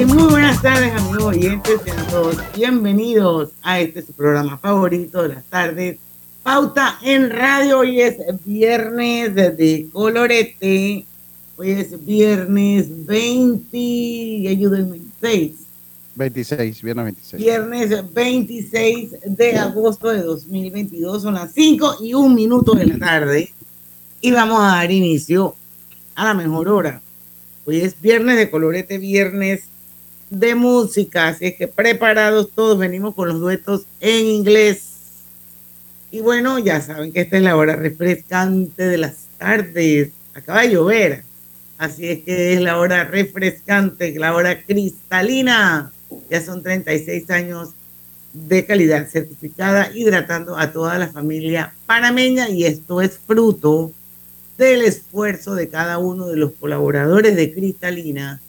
[0.00, 5.34] Y muy buenas tardes amigos oyentes, sean todos bienvenidos a este su programa favorito de
[5.34, 5.98] las tardes,
[6.42, 7.80] Pauta en Radio.
[7.80, 11.04] Hoy es viernes de colorete,
[11.58, 13.76] hoy es viernes 20,
[14.48, 15.52] ayúdenme, 6.
[16.14, 17.42] 26, viernes 26.
[17.42, 23.52] Viernes 26 de agosto de 2022, son las 5 y un minuto de la tarde
[24.22, 25.56] y vamos a dar inicio
[26.14, 27.02] a la mejor hora.
[27.66, 29.64] Hoy es viernes de colorete, viernes
[30.30, 34.86] de música, así es que preparados todos, venimos con los duetos en inglés.
[36.12, 40.10] Y bueno, ya saben que esta es la hora refrescante de las tardes.
[40.34, 41.24] Acaba de llover,
[41.78, 45.92] así es que es la hora refrescante, la hora cristalina.
[46.30, 47.70] Ya son 36 años
[48.32, 53.92] de calidad certificada, hidratando a toda la familia panameña y esto es fruto
[54.56, 58.40] del esfuerzo de cada uno de los colaboradores de Cristalina,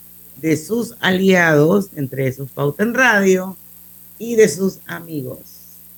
[0.42, 3.56] de sus aliados, entre esos Pauta en Radio,
[4.18, 5.40] y de sus amigos.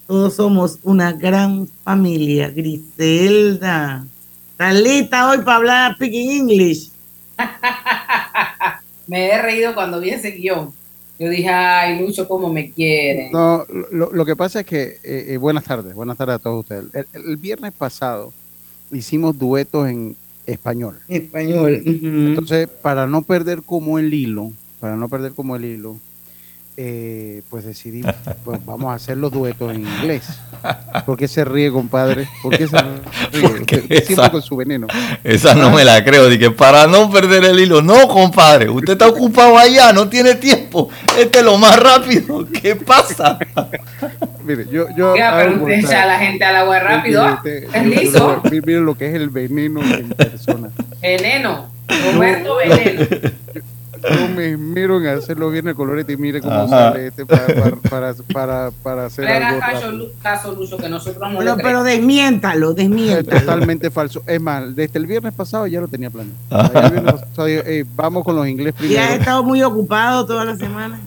[0.08, 2.50] Todos somos una gran familia.
[2.50, 4.06] Griselda,
[4.58, 6.90] talita hoy para hablar Speaking English.
[9.08, 10.74] me he reído cuando vi ese guion.
[11.20, 13.30] Yo dije, ay, Lucho, cómo me quiere.
[13.32, 16.62] No, lo, lo que pasa es que, eh, eh, buenas tardes, buenas tardes a todos
[16.62, 16.86] ustedes.
[16.94, 18.34] El, el, viernes pasado
[18.92, 21.00] hicimos duetos en español.
[21.08, 21.82] Español.
[21.86, 22.28] Uh -huh.
[22.30, 25.98] Entonces, para no perder como el hilo, para no perder como el hilo,
[26.76, 30.24] eh, pues decidimos, pues vamos a hacer los duetos en inglés.
[31.06, 32.28] ¿Por qué se ríe, compadre?
[32.42, 32.78] ¿Por qué se
[33.32, 33.48] ríe?
[33.50, 34.88] Porque Usted esa- siempre con su veneno.
[35.24, 37.82] Esa no me la creo, dije, para no perder el hilo.
[37.82, 40.90] No, compadre, usted está ocupado allá, no tiene tiempo.
[41.18, 42.48] Este es lo más rápido.
[42.62, 43.38] ¿Qué pasa?
[44.46, 47.22] Mire, yo, yo Oiga, pero usted echa a la gente al agua rápido.
[47.24, 48.42] Mire, usted- Es mire, liso.
[48.44, 50.70] mire, mire lo que es el veneno en persona.
[51.02, 51.72] Veneno.
[52.14, 53.02] Roberto Veneno.
[53.54, 53.62] Yo
[54.36, 56.68] me esmero en hacerlo bien el colorete y mire cómo Ajá.
[56.68, 57.46] sale este para,
[57.90, 59.92] para, para, para, hacer le algo caso,
[60.22, 63.40] caso, Lucho, que nosotros no Pero, pero desmiéntalo, Es desmiéntalo.
[63.42, 64.24] totalmente falso.
[64.28, 66.38] Es más, desde el viernes pasado ya lo tenía planeado.
[66.50, 69.14] Ya pasado "Ey, vamos con los inglés Y has primero.
[69.14, 71.00] estado muy ocupado toda la semana.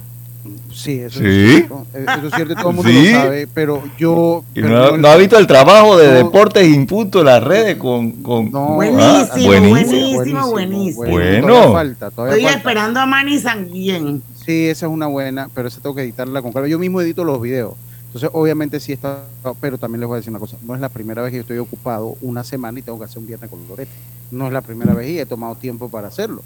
[0.76, 1.24] Sí, eso ¿Sí?
[1.26, 1.86] es cierto.
[1.94, 3.10] Eh, Eso es cierto, todo el mundo ¿Sí?
[3.12, 4.44] lo sabe, pero yo...
[4.54, 6.12] Y pero no, ha visto el trabajo de No.
[6.14, 8.10] deportes imputo en las redes con...
[8.22, 8.74] con No.
[8.74, 11.04] Buenísimo, Ah, buenísimo, buenísimo.
[11.06, 11.46] Bueno.
[11.48, 12.58] Todavía falta, todavía Estoy falta.
[12.58, 14.22] esperando a Manny Sanguien.
[14.44, 16.68] Sí, esa es una buena, pero esa tengo que editarla con calma.
[16.68, 17.72] Yo mismo edito los videos.
[18.08, 19.24] Entonces, obviamente sí está,
[19.60, 20.56] pero también les voy a decir una cosa.
[20.66, 23.18] No es la primera vez que yo estoy ocupado una semana y tengo que hacer
[23.18, 23.90] un viernes con Lorete.
[24.30, 26.42] No es la primera vez y he tomado tiempo para hacerlo.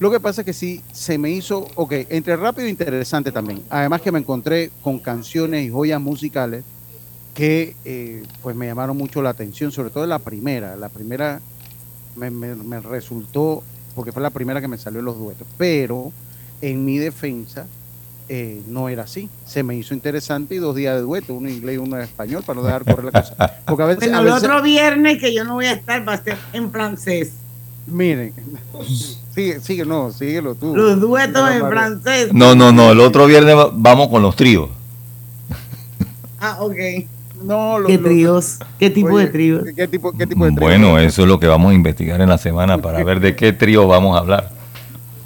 [0.00, 3.62] Lo que pasa es que sí, se me hizo, ok, entre rápido e interesante también.
[3.70, 6.64] Además que me encontré con canciones y joyas musicales
[7.32, 10.76] que eh, pues me llamaron mucho la atención, sobre todo la primera.
[10.76, 11.40] La primera
[12.16, 13.62] me, me- me resultó,
[13.94, 16.12] porque fue la primera que me salió en los duetos, pero
[16.60, 17.66] en mi defensa
[18.28, 19.28] eh, no era así.
[19.46, 22.02] Se me hizo interesante y dos días de dueto, uno en inglés y uno en
[22.02, 23.34] español, para no dejar correr la cosa.
[23.66, 26.14] Porque a veces, Bueno, a el otro viernes que yo no voy a estar va
[26.14, 27.32] a ser en francés.
[27.86, 28.32] Miren,
[29.34, 30.74] sigue, sigue, no, síguelo tú.
[30.76, 32.32] Los duetos No, en francés.
[32.32, 34.68] No, no, no, el otro viernes va- vamos con los tríos.
[36.40, 36.76] Ah, ok.
[37.42, 38.58] No, lo- ¿Qué tríos?
[38.78, 39.64] ¿Qué tipo oye, de tríos?
[39.76, 40.60] ¿Qué tipo, qué tipo de trío?
[40.66, 43.52] Bueno, eso es lo que vamos a investigar en la semana para ver de qué
[43.52, 44.50] trío vamos a hablar.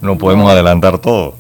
[0.01, 1.35] No podemos adelantar todo.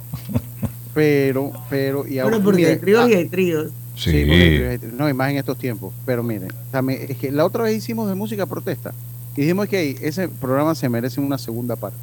[0.94, 3.68] Pero, pero, y ahora, Bueno, porque mire, hay tríos ah, y hay tríos.
[3.94, 4.24] Sí, Sí.
[4.24, 5.92] porque- no, y más en estos tiempos.
[6.06, 8.92] Pero miren, también, es que la otra vez hicimos de música protesta
[9.38, 11.97] y dijimos que ese programa se merece una segunda parte.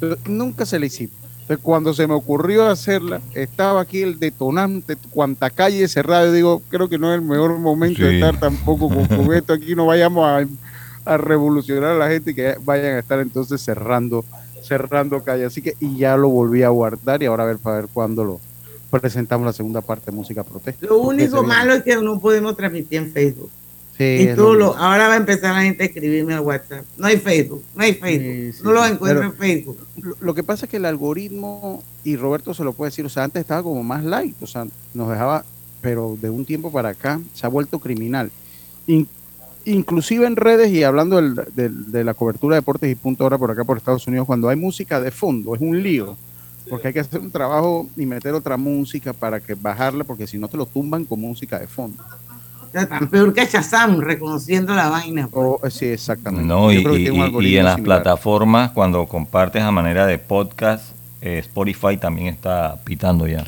[0.00, 1.14] Pero nunca se la hicimos.
[1.42, 6.24] Entonces, cuando se me ocurrió hacerla, estaba aquí el detonante, cuanta calle cerrada.
[6.24, 9.52] Yo digo, creo que no es el mejor momento de estar tampoco con, con esto.
[9.52, 10.46] Aquí no vayamos a,
[11.04, 14.24] a revolucionar a la gente y que vayan a estar entonces cerrando,
[14.62, 15.44] cerrando calle.
[15.44, 18.24] Así que, y ya lo volví a guardar y ahora a ver para ver cuándo
[18.24, 18.40] lo
[18.98, 20.86] presentamos la segunda parte de música protesta.
[20.86, 23.50] Lo único malo es que no podemos transmitir en Facebook.
[23.98, 26.84] Sí, Y tú lo ahora va a empezar la gente a escribirme al WhatsApp.
[26.98, 28.52] No hay Facebook, no hay Facebook.
[28.52, 29.78] Sí, sí, no lo encuentro en Facebook.
[30.02, 33.08] Lo, lo que pasa es que el algoritmo, y Roberto se lo puede decir, o
[33.08, 35.44] sea, antes estaba como más light, o sea, nos dejaba,
[35.80, 38.30] pero de un tiempo para acá se ha vuelto criminal.
[38.86, 39.08] In-
[39.64, 43.38] inclusive en redes y hablando del- del- de la cobertura de deportes y punto ahora
[43.38, 46.16] por acá por Estados Unidos, cuando hay música de fondo, es un lío,
[46.68, 50.36] porque hay que hacer un trabajo y meter otra música para que bajarla, porque si
[50.36, 52.02] no te lo tumban con música de fondo.
[52.76, 55.28] Sea, tan peor que Shazam, reconociendo la vaina.
[55.28, 55.46] pues.
[55.46, 56.46] O, eh, sí, exactamente.
[56.46, 58.02] No, y, y- y- en las similar.
[58.02, 60.84] plataformas, cuando compartes a manera de podcast,
[61.22, 63.44] eh, Spotify también está pitando ya.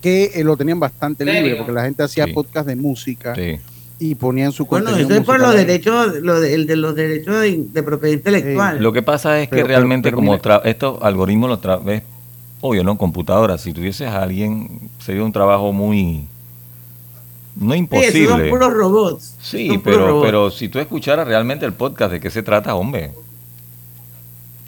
[0.00, 1.40] Que eh, lo tenían bastante ¿Serio?
[1.42, 2.32] libre, porque la gente hacía Sí.
[2.32, 3.56] podcast de música Sí.
[4.00, 7.40] y ponían su Bueno, eso es por los derechos, lo de, el de los derechos
[7.40, 8.82] de, de propiedad intelectual.
[8.82, 10.42] Lo que pasa es que Pero- realmente pero como mira.
[10.42, 12.02] tra- estos algoritmos los tra- ves,
[12.60, 12.98] obvio, ¿no?
[12.98, 16.26] Computadora, si tuvieses a alguien, sería un trabajo muy...
[17.56, 18.26] No Sí, imposible.
[18.28, 19.36] son puros robots.
[19.40, 20.26] Sí, puros pero, robots.
[20.26, 23.10] pero si tú escucharas realmente el podcast, ¿de qué se trata, hombre?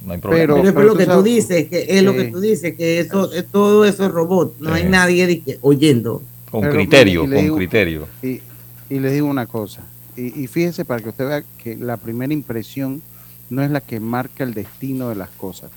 [0.04, 0.42] No hay problema.
[0.54, 2.18] Pero es lo tú que tú sabes- dices, que es lo Sí.
[2.18, 4.56] que tú dices, que eso es todo eso es robot.
[4.60, 4.88] No hay Sí.
[4.88, 6.22] nadie oyendo.
[6.50, 8.06] con pero criterio, con digo- criterio.
[8.22, 8.40] Y,
[8.88, 9.80] y les digo una cosa,
[10.16, 13.02] y, y fíjese para que usted vea que la primera impresión
[13.50, 15.72] no es la que marca el destino de las cosas.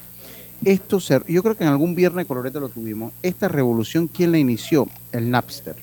[0.64, 3.12] Esto se, yo creo que en algún viernes colorete lo tuvimos.
[3.24, 4.88] Esta revolución, ¿quién la inició?
[5.12, 5.76] El Napster.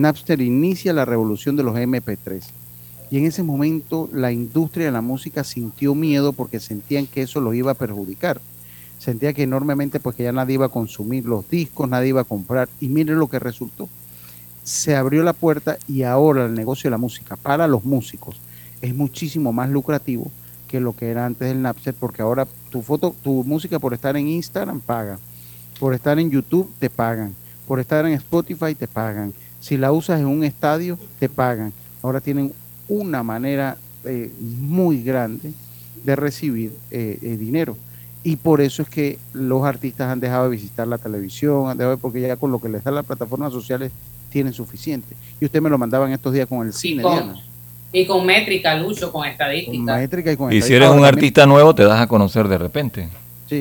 [0.00, 2.42] Napster inicia la revolución de los MP3.
[3.10, 7.40] Y en ese momento la industria de la música sintió miedo porque sentían que eso
[7.40, 8.40] los iba a perjudicar.
[8.98, 12.24] Sentía que enormemente pues que ya nadie iba a consumir los discos, nadie iba a
[12.24, 12.68] comprar.
[12.80, 13.88] Y miren lo que resultó
[14.64, 18.40] se abrió la puerta y ahora el negocio de la música para los músicos
[18.80, 20.30] es muchísimo más lucrativo
[20.68, 24.16] que lo que era antes del Napster, porque ahora tu foto, tu música por estar
[24.16, 25.18] en Instagram paga,
[25.78, 27.34] por estar en YouTube te pagan,
[27.68, 31.72] por estar en Spotify te pagan, si la usas en un estadio te pagan.
[32.02, 32.52] Ahora tienen
[32.86, 34.30] una manera eh,
[34.60, 35.52] muy grande
[36.04, 37.74] de recibir eh, eh, dinero.
[38.22, 41.96] Y por eso es que los artistas han dejado de visitar la televisión, han dejado
[41.96, 43.90] de- porque ya con lo que les da las plataformas sociales
[44.30, 45.16] tienen suficiente.
[45.40, 47.40] Y usted me lo mandaba en estos días con el Y cine, con, Diana.
[47.92, 49.96] y con métrica, Lucho, con Con estadística.
[49.96, 50.76] métrica y con Y si estadística.
[50.76, 53.08] eres Ahora un también- artista nuevo, te das a conocer de repente.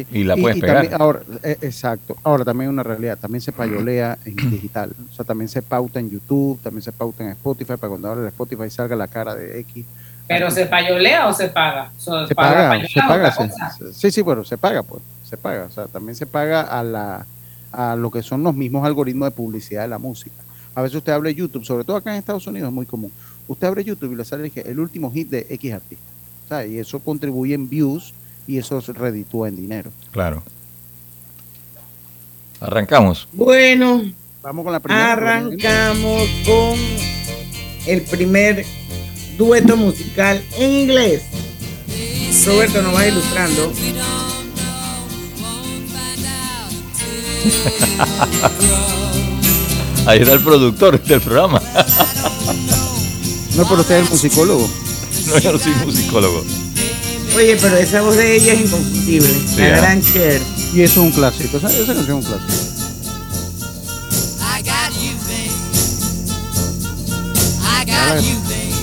[0.01, 0.77] Sí, y la puedes pegar.
[0.83, 2.15] también- ahora, eh, exacto.
[2.23, 3.17] Ahora también una realidad.
[3.19, 4.91] También se payolea en digital.
[5.11, 8.21] O sea, también se pauta en YouTube, también se pauta en Spotify, para cuando ahora
[8.21, 9.85] el Spotify salga la cara de X.
[10.27, 11.91] Pero se payolea o se paga.
[11.97, 15.65] So, se paga, se es paga, se- sí, sí, pero se paga, pues, se paga,
[15.65, 17.25] o sea, también se paga a la
[17.73, 20.35] a lo que son los mismos algoritmos de publicidad de la música.
[20.75, 23.11] A veces usted abre YouTube, sobre todo acá en Estados Unidos es muy común.
[23.47, 26.03] Usted abre YouTube y le sale el último hit de X artista,
[26.45, 28.13] o sea, y eso contribuye en views
[28.47, 29.91] y eso se reditúa en dinero.
[30.11, 30.43] Claro.
[32.59, 33.27] Arrancamos.
[33.33, 34.03] Bueno,
[34.41, 35.13] Vamos con la primera.
[35.13, 36.77] arrancamos con
[37.85, 38.65] el primer
[39.37, 41.23] dueto musical en inglés.
[42.45, 43.71] Roberto nos va ilustrando.
[50.05, 51.61] Ahí está el productor del programa.
[53.55, 54.69] No, pero usted es el musicólogo.
[55.27, 56.43] No, yo no soy musicólogo.
[57.35, 59.29] Oye, pero esa voz de ella es inconfundible.
[59.57, 59.77] la ¿ah?
[59.77, 60.41] gran Cher.
[60.73, 62.53] Y eso es un clásico, esa, esa canción es un clásico.
[64.39, 65.51] I got you, babe.
[67.61, 68.15] I Dale.
[68.15, 68.73] got you, babe.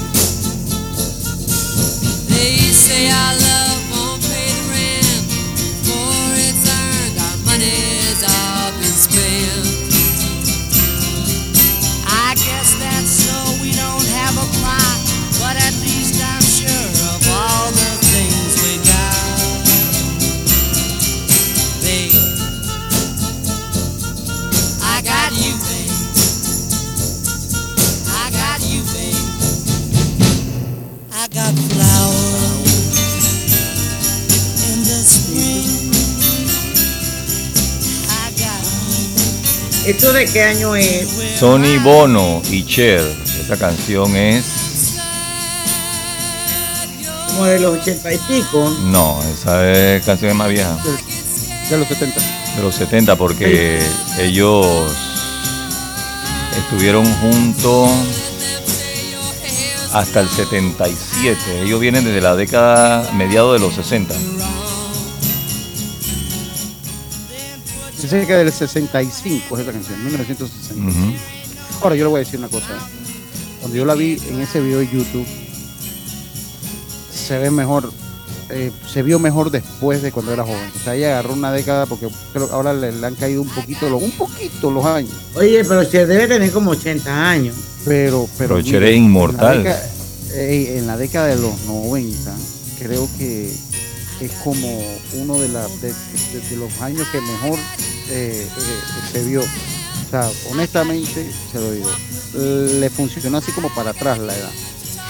[2.29, 3.60] They say our love
[40.11, 40.11] you.
[40.11, 41.09] ¿Esto de qué año es?
[41.39, 43.01] Sonny Bono y Cher.
[43.41, 44.97] Esa canción es.
[47.29, 48.77] Como de los ochenta y pico.
[48.87, 50.77] No, esa es, canción es más vieja.
[51.71, 52.21] De los 70.
[52.57, 53.79] De los 70, porque
[54.19, 54.67] ellos
[56.59, 57.89] estuvieron juntos
[59.93, 61.63] hasta el 77.
[61.63, 64.13] Ellos vienen desde la década, mediados de los 60.
[68.11, 70.91] Dice que del 65 es esa canción, 1965.
[70.91, 71.15] Ujú.
[71.83, 72.67] Ahora yo le voy a decir una cosa.
[73.61, 75.27] Cuando yo la vi en ese video de YouTube,
[77.13, 77.93] se ve mejor,
[78.49, 80.71] eh, se vio mejor después de cuando era joven.
[80.75, 83.49] O sea, ella agarró una década porque creo que ahora le, le han caído un
[83.49, 85.13] poquito, los, un poquito los años.
[85.37, 87.55] Oye, pero Cher debe tener como 80 años.
[87.85, 89.59] Pero, pero, Pero es inmortal.
[89.59, 89.91] En la, década,
[90.35, 92.37] eh, en la década de los 90,
[92.81, 93.55] creo que
[94.21, 94.69] es como
[95.15, 97.59] uno de, los años que mejor
[98.11, 99.41] eh, eh, se vio.
[99.41, 101.91] O sea, honestamente, se lo digo,
[102.35, 104.51] le funcionó así como para atrás la edad.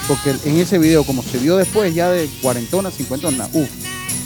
[0.07, 3.69] Porque en ese video, como se vio después, ya de cuarentona, cincuentona, uff,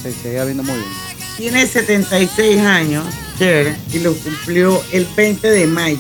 [0.03, 0.89] se seguía viendo muy bien.
[1.37, 3.05] Tiene 76 años,
[3.37, 5.99] Cher, y lo cumplió el 20 de mayo.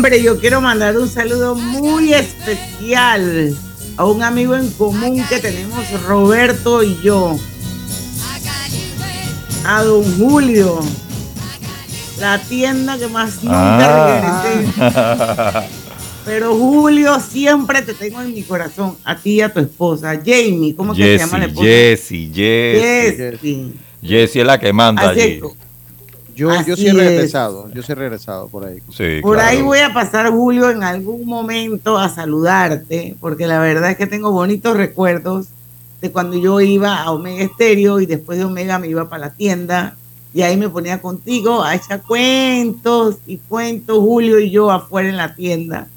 [0.00, 3.54] Hombre, yo quiero mandar un saludo muy especial
[3.98, 7.38] a un amigo en común que tenemos, Roberto y yo.
[9.66, 10.80] A don Julio.
[12.18, 14.72] La tienda que más nunca regresé.
[14.80, 15.64] Ah.
[16.24, 18.96] Pero Julio, siempre te tengo en mi corazón.
[19.04, 20.18] A ti y a tu esposa.
[20.24, 21.66] Jamie, ¿cómo que se llama la esposa?
[21.66, 23.16] Jessie, Jessie.
[23.16, 23.72] Jessie.
[24.02, 25.42] Jessie es la que manda allí.
[26.40, 26.94] Yo, yo sí he es.
[26.96, 28.78] regresado, yo sí he regresado por ahí.
[28.96, 29.50] Sí, Por claro.
[29.50, 34.06] ahí voy a pasar, Julio, en algún momento a saludarte, porque la verdad es que
[34.06, 35.48] tengo bonitos recuerdos
[36.00, 39.32] de cuando yo iba a Omega Estéreo y después de Omega me iba para la
[39.34, 39.96] tienda
[40.32, 45.16] y ahí me ponía contigo a echar cuentos y cuentos, Julio y yo afuera en
[45.18, 45.88] la tienda,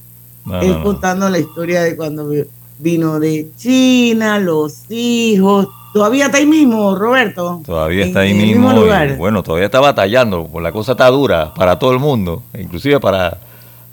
[0.46, 0.84] No, él no, no.
[0.84, 2.44] contando la historia de cuando vi-
[2.80, 5.68] vino de China, los hijos.
[5.94, 7.62] ¿Todavía está ahí mismo, Roberto?
[7.66, 8.72] Todavía En- está ahí en el mismo.
[8.72, 9.16] y, lugar.
[9.18, 13.38] bueno, todavía está batallando, pues la cosa está dura para todo el mundo, inclusive para,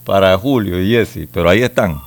[0.04, 2.00] para Julio y Jesse, pero ahí están.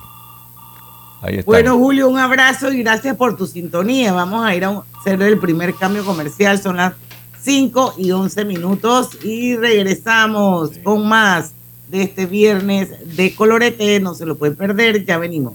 [1.22, 1.44] Ahí están.
[1.46, 4.12] Bueno, Julio, un abrazo y gracias por tu sintonía.
[4.12, 6.60] Vamos a ir a hacer el primer cambio comercial.
[6.60, 6.92] Son las
[7.40, 11.52] 5 y 11 minutos y regresamos con más
[11.88, 14.00] de este viernes de Colorete.
[14.00, 15.54] No se lo pueden perder, ya venimos.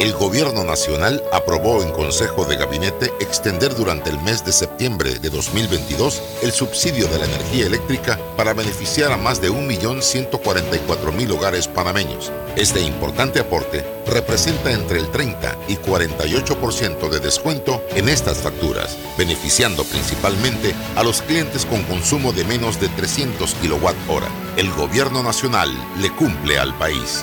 [0.00, 5.28] El Gobierno Nacional aprobó en Consejo de Gabinete extender durante el mes de septiembre de
[5.28, 12.32] 2022 el subsidio de la energía eléctrica para beneficiar a más de 1.144.000 hogares panameños.
[12.56, 19.84] Este importante aporte representa entre el 30 y 48% de descuento en estas facturas, beneficiando
[19.84, 24.58] principalmente a los clientes con consumo de menos de 300 kWh.
[24.58, 25.68] El Gobierno Nacional
[26.00, 27.22] le cumple al país.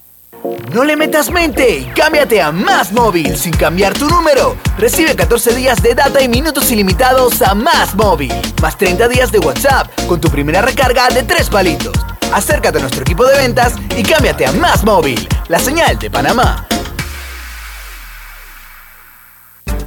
[0.73, 4.55] No le metas mente y cámbiate a Más Móvil sin cambiar tu número.
[4.77, 8.33] Recibe 14 días de data y minutos ilimitados a Más Móvil.
[8.61, 11.93] Más 30 días de WhatsApp con tu primera recarga de 3 palitos.
[12.33, 16.65] Acércate a nuestro equipo de ventas y cámbiate a Más Móvil, la señal de Panamá.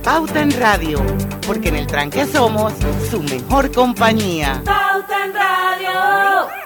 [0.05, 1.03] Pauta en Radio,
[1.47, 2.75] porque en el tranque somos
[3.11, 4.61] su mejor compañía.
[4.65, 6.65] Pauta en Radio.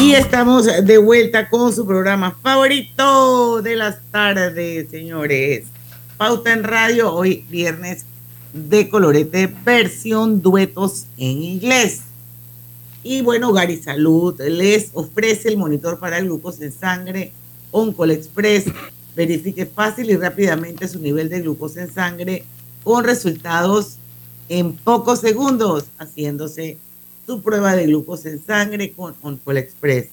[0.00, 5.66] Y estamos de vuelta con su programa favorito de las tardes, señores.
[6.16, 8.06] Pauta en Radio, hoy viernes
[8.54, 12.00] de colorete, versión duetos en inglés.
[13.02, 17.32] Y bueno, Gary Salud les ofrece el monitor para el glucosa en sangre
[17.70, 18.64] Oncol Express.
[19.14, 22.44] Verifique fácil y rápidamente su nivel de glucosa en sangre
[22.82, 23.98] con resultados
[24.48, 26.78] en pocos segundos, haciéndose
[27.30, 30.06] su prueba de glucosa en sangre con Oncol Express.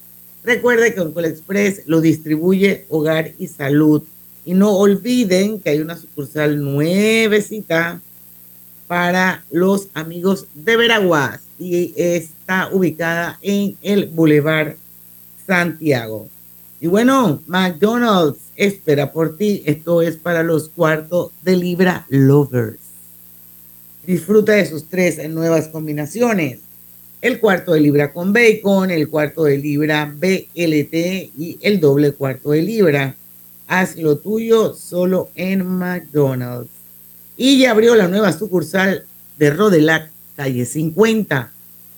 [0.44, 4.04] Recuerde que Oncol Express lo distribuye Hogar y Salud.
[4.46, 8.00] Y no olviden que hay una sucursal nuevecita
[8.86, 14.76] para los amigos de Veraguas y está ubicada en el Boulevard
[15.48, 16.30] Santiago.
[16.80, 19.64] Y bueno, McDonald's espera por ti.
[19.66, 22.78] Esto es para los cuartos de libra lovers.
[24.06, 26.60] Disfruta de sus tres nuevas combinaciones.
[27.20, 30.94] El cuarto de libra con bacon, el cuarto de libra BLT
[31.36, 33.16] y el doble cuarto de libra.
[33.68, 36.70] Haz lo tuyo solo en McDonald's.
[37.36, 39.06] Y ya abrió la nueva sucursal
[39.40, 41.52] de Rodelac, calle 50,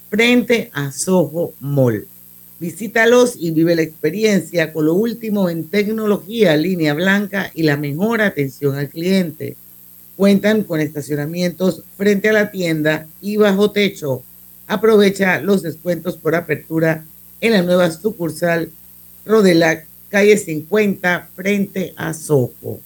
[0.10, 2.08] frente a Soho Mall.
[2.58, 8.22] Visítalos y vive la experiencia con lo último en tecnología, línea blanca y la mejor
[8.22, 9.58] atención al cliente.
[10.16, 14.24] Cuentan con estacionamientos frente a la tienda y bajo techo.
[14.70, 17.04] Aprovecha los descuentos por apertura
[17.42, 18.70] en la nueva sucursal
[19.26, 22.80] Rodelac, calle 50, frente a Soho.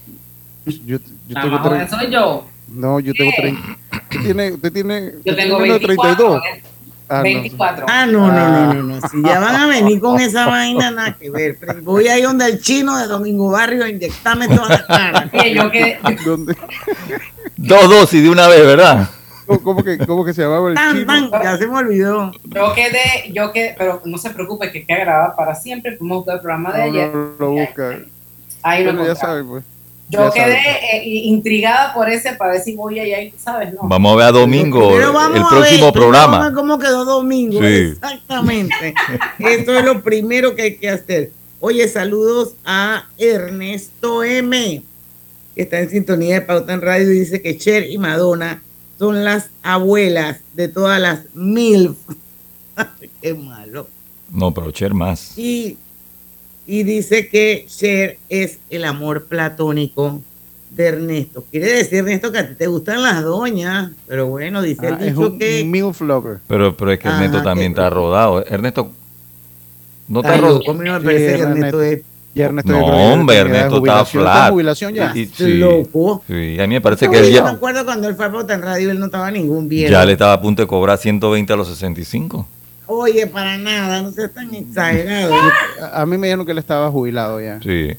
[0.65, 2.45] Yo, yo La tengo más joven soy yo.
[2.67, 3.41] No, yo tengo ¿Qué?
[3.41, 3.61] 30.
[4.09, 6.41] Usted tiene, usted tiene, Yo usted tengo tiene menos de 24.
[6.41, 6.68] 32.
[7.09, 7.23] Ah, no.
[7.23, 7.85] 24.
[7.89, 9.07] Ah, no, no, no, no, no.
[9.09, 11.57] Si ya van a venir con esa vaina, nada que ver.
[11.81, 15.29] Voy a ir donde el chino de Domingo Barrio a inyectarme toda la cara.
[15.53, 16.55] Yo que ¿Dónde?
[17.57, 19.09] Dos dosis de una vez, ¿verdad?
[19.63, 21.29] ¿Cómo, que, cómo que se llamaba el Tan, chino?
[21.31, 22.31] tan, ya se me olvidó.
[22.43, 25.93] yo quedé, yo quedé, pero no se preocupe que queda grabado para siempre.
[25.99, 27.11] A buscar el programa de No, ayer.
[27.15, 27.97] no, lo busca.
[28.61, 29.63] Ahí lo Bueno, ya sabe, pues.
[30.09, 30.57] Yo Ya quedé
[30.97, 33.73] eh, intrigada por ese para ver si voy allá, y, ¿sabes?
[33.73, 33.81] No.
[33.83, 36.27] Vamos a ver a domingo Pero vamos el a próximo ver, programa.
[36.27, 37.59] vamos a ver cómo quedó Domingo.
[37.59, 37.65] Sí.
[37.65, 38.95] Exactamente.
[39.39, 41.31] Esto es lo primero que hay que hacer.
[41.59, 44.81] Oye, saludos a Ernesto M,
[45.55, 48.63] que está en sintonía de Pauta en Radio y dice que Cher y Madonna
[48.97, 51.95] son las abuelas de todas las mil.
[53.21, 53.87] Qué malo.
[54.31, 55.37] No, pero Cher más.
[55.37, 55.77] Y,
[56.69, 60.21] y dice que Cher es el amor platónico
[60.71, 61.43] de Ernesto.
[61.49, 64.95] Quiere decir, Ernesto, que a ti te gustan las doñas, pero bueno, dice Ah, el
[64.95, 65.59] es dicho un que...
[66.47, 68.45] Pero, pero es que Ajá, Ernesto que- también está rodado.
[68.45, 68.91] Ernesto,
[70.07, 70.61] no está rodado.
[70.73, 71.81] me parece que Ernesto.
[71.81, 72.01] Ernesto es
[72.35, 74.23] Ya Ernesto No, ya hombre, Ernesto está jubilación.
[74.23, 74.51] ¿Está en flat.
[74.51, 75.11] jubilación ya?
[75.15, 76.23] Y- sí, loco.
[76.27, 78.53] sí, a mí me parece que él yo me ya, acuerdo cuando él fue a
[78.53, 79.91] en Radio, él no estaba ningún viejo.
[79.91, 82.47] ya le estaba a punto de cobrar 120 a los 65.
[82.91, 85.33] Oye, para nada, no seas tan exagerado.
[85.81, 87.59] A, a mí me dijeron que él estaba jubilado ya.
[87.61, 87.91] Sí.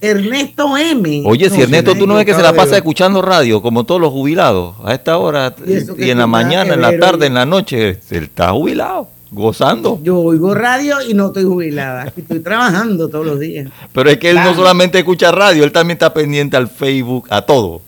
[0.00, 1.22] Ernesto M.
[1.26, 3.62] Oye, si No, Ernesto, tú me no ves que se la pasa de- escuchando radio,
[3.62, 5.54] como todos los jubilados, a esta hora,
[5.98, 9.08] ¿Y en la mañana, en la tarde, en la noche, él está jubilado.
[9.32, 9.98] Gozando.
[10.04, 12.02] Yo oigo radio y no estoy jubilada.
[12.04, 13.68] Aquí estoy trabajando todos los días.
[13.92, 17.42] Pero es que él no solamente escucha radio, él también está pendiente al Facebook, a
[17.42, 17.82] todo.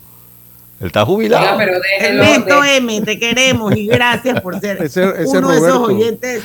[0.79, 1.43] Él está jubilado.
[1.43, 1.73] Oiga, pero.
[1.99, 6.43] Ernesto de- M, te queremos y gracias por ser Ese- ese uno de esos oyentes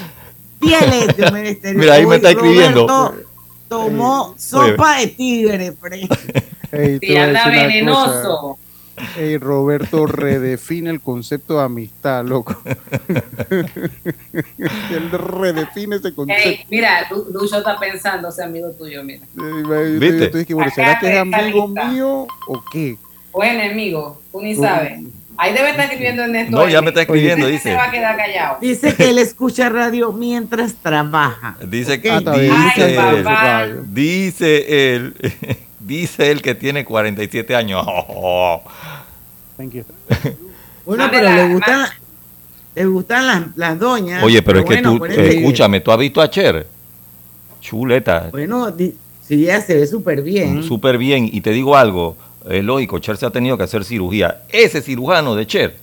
[0.60, 1.78] fieles de Ministerio.
[1.78, 2.86] Mira, ahí me está escribiendo.
[2.86, 3.28] Roberto
[3.68, 6.08] tomó sopa de tigre, Fred.
[6.72, 8.38] Ey, Si te voy a anda venenoso.
[8.40, 8.60] cosa.
[9.18, 12.56] Ey, Roberto redefine el concepto de amistad, loco.
[13.50, 16.48] Él redefine ese concepto.
[16.48, 19.24] Ey, mira, Lu- Lucho está pensando, ese amigo tuyo, mira.
[19.34, 20.30] Yo- ¿Viste?
[20.32, 21.88] yo- yo bueno, ¿será que es amigo lista.
[21.88, 22.96] mío o qué?
[23.34, 25.00] O enemigo, tú ni sabes.
[25.36, 26.56] Ahí debe estar escribiendo Ernesto.
[26.56, 27.70] No, ya me está escribiendo, dice.
[27.70, 28.58] Se va a quedar callado.
[28.60, 31.56] Dice que él escucha radio mientras trabaja.
[31.66, 35.14] Dice que Ah, dice, Ay, él, dice él,
[35.80, 37.84] dice él que tiene 47 años.
[39.56, 39.84] Thank you.
[40.86, 41.86] Bueno, pero le gustan,
[42.76, 44.22] le gustan las, las doñas.
[44.22, 46.66] Oye, pero es que bueno, tú, escúchame, tú has visto a Cher.
[47.60, 48.94] Chuleta, Bueno, sí,
[49.30, 50.62] ella se ve súper bien.
[50.62, 51.28] súper bien.
[51.32, 52.16] Y te digo algo,
[52.48, 54.42] es lógico, Cher se ha tenido que hacer cirugía.
[54.50, 55.76] Ese cirujano de Cher,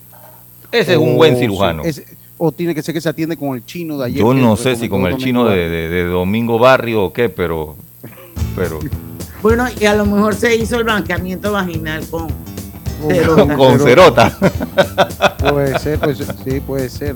[0.72, 1.84] ese es un buen Oh, sí, cirujano.
[1.84, 2.06] ese-
[2.38, 4.20] o tiene que ser que se atiende con el chino de ayer.
[4.20, 7.30] Yo no sé si con el chino Domingo de, de- de Domingo Barrio o qué,
[7.30, 7.76] pero,
[8.56, 8.80] pero
[9.44, 12.28] Bueno, y a lo mejor se hizo el blanqueamiento vaginal con
[13.02, 13.56] Con- cerota.
[13.56, 14.38] con cerota.
[15.50, 17.16] Puede ser, pues, sí, puede ser.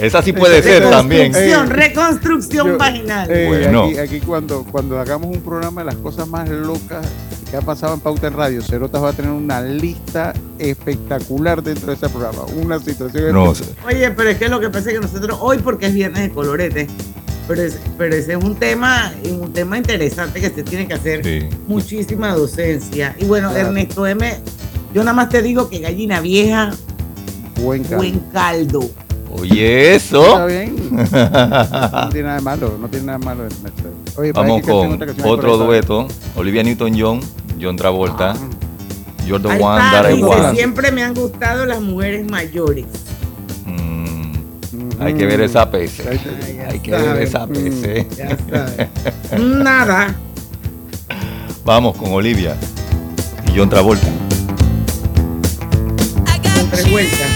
[0.00, 1.32] Esa sí puede ser también.
[1.32, 3.30] Reconstrucción, Ey, reconstrucción yo- vaginal.
[3.30, 3.84] Eh, Bueno.
[3.84, 7.06] aquí, aquí cuando, cuando hagamos un programa de las cosas más locas
[7.54, 11.86] que ha pasado en Pauta en Radio, Cerotas va a tener una lista espectacular dentro
[11.86, 12.40] de ese programa.
[12.60, 13.94] Una situación No espectacular.
[13.94, 16.30] Oye, pero es que lo que pasa es que nosotros hoy, porque es viernes de
[16.30, 16.88] colorete,
[17.46, 21.22] pero, es- pero ese es un tema, un tema interesante que se tiene que hacer
[21.24, 21.48] Sí.
[21.68, 23.14] muchísima docencia.
[23.20, 23.68] Y bueno, Claro.
[23.68, 24.34] Ernesto M,
[24.92, 26.72] yo nada más te digo que gallina vieja,
[27.62, 27.96] Buen caldo.
[27.98, 28.90] buen caldo.
[29.36, 30.46] Oye, Está eso.
[30.48, 30.74] bien.
[30.90, 33.44] No tiene nada de malo, no tiene nada de malo.
[33.44, 33.90] Ernesto.
[34.16, 36.06] Oye, Vamos con otro dueto.
[36.36, 37.20] Olivia Newton-John,
[37.58, 38.34] John Travolta.
[39.26, 40.54] You're the one that I want.
[40.56, 42.84] siempre me han gustado las mujeres mayores.
[43.64, 46.20] Mm, hay que ver esa PC.
[46.68, 48.06] Hay que ver esa PC.
[48.16, 48.88] Ya sabes.
[49.40, 50.14] Nada.
[51.64, 52.56] Vamos con Olivia
[53.48, 54.06] y John Travolta.
[56.54, 57.33] Con tres vueltas.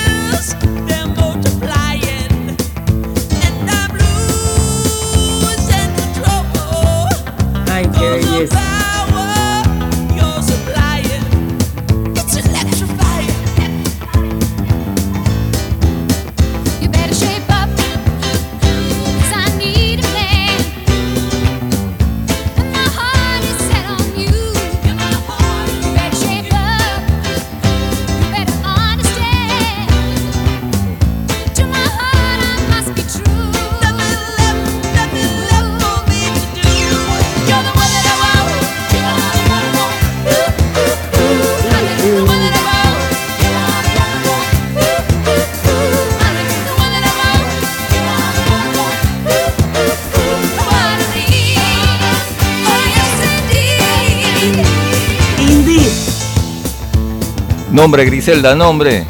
[57.78, 59.06] Nombre, Griselda, nombre.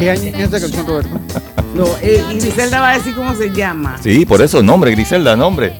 [0.00, 1.20] ¿Qué año es esa canción, Roberto?
[1.74, 3.98] No, eh, y Griselda va a decir cómo se llama.
[4.02, 5.76] Sí, por eso, nombre, Griselda, nombre.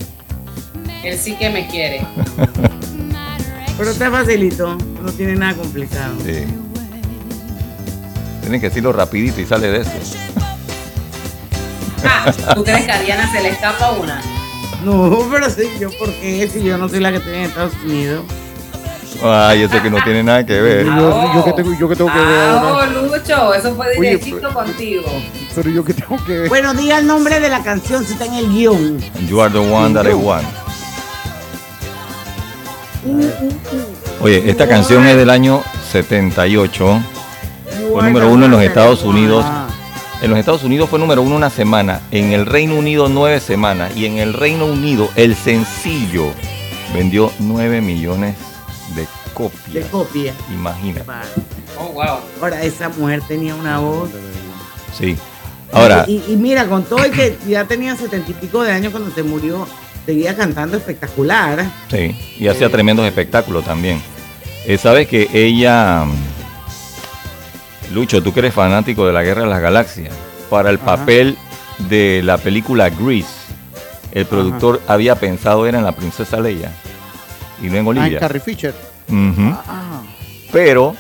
[1.03, 2.07] Él sí que me quiere.
[3.79, 6.16] Pero está facilito, no tiene nada complicado.
[6.22, 6.44] Sí.
[8.42, 9.90] Tienen que decirlo rapidito y sale de eso.
[12.05, 14.20] Ah, ¿tú crees que a Diana se le escapa una?
[14.85, 18.22] No, pero sí, yo porque si yo no soy la que estoy en Estados Unidos.
[19.23, 20.87] Ay, ese que no tiene nada que ver.
[20.87, 22.88] Yo, yo que tengo, yo que tengo que ver Ah, ahora.
[23.01, 25.05] oh, Lucho, eso fue Oye, derechito contigo.
[25.55, 26.49] Pero yo que tengo que ver.
[26.49, 29.01] Bueno, diga el nombre de la canción si está en el guion.
[29.29, 30.47] You are the one that I want.
[34.21, 37.01] Oye, esta canción es del año 78.
[37.92, 39.44] Fue número uno en los Estados Unidos.
[40.21, 42.01] En los Estados Unidos fue número uno una semana.
[42.11, 43.97] En el Reino Unido nueve semanas.
[43.97, 46.33] Y en el Reino Unido el sencillo
[46.92, 48.35] vendió 9 millones
[49.38, 49.87] copias.
[49.90, 50.35] copia.
[50.53, 51.05] Imagínate.
[51.79, 52.18] Oh, wow.
[52.42, 54.11] Ahora, esa mujer tenía una voz.
[54.98, 55.16] Sí.
[55.72, 58.90] Ahora, Y, y mira, con todo y que ya tenía setenta y pico de años
[58.90, 59.66] cuando se murió,
[60.07, 61.64] seguía cantando espectacular.
[61.90, 64.01] Sí, y hacía tremendos espectáculos también.
[64.66, 69.61] Eh, Sabes que ella, mm, Lucho, tú que eres fanático de la Guerra de las
[69.61, 70.12] Galaxias,
[70.51, 70.85] para el Ajá.
[70.96, 71.37] papel
[71.90, 73.29] de la película Grease,
[74.12, 76.72] el productor había pensado era en la princesa Leia
[77.62, 78.20] y no en Ah, en Olivia.
[78.20, 78.74] Carrie Fisher.
[79.11, 80.03] Ah,
[80.53, 80.94] Pero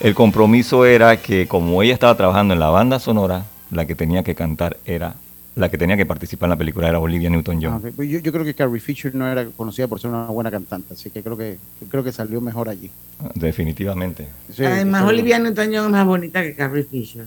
[0.00, 4.22] el compromiso era que como ella estaba trabajando en la banda sonora, la que tenía
[4.22, 5.14] que cantar era,
[5.56, 7.74] la que tenía que participar en la película era Olivia Ah, Newton-John.
[7.74, 7.86] ok.
[7.96, 10.94] Pues Yo, yo creo que Carrie Fisher no era conocida por ser una buena cantante,
[10.94, 11.58] así que creo que
[11.88, 12.90] creo que salió mejor allí.
[13.34, 14.28] Definitivamente.
[14.54, 17.26] Sí, Además, Olivia Newton-John es más bonita que Carrie Fisher.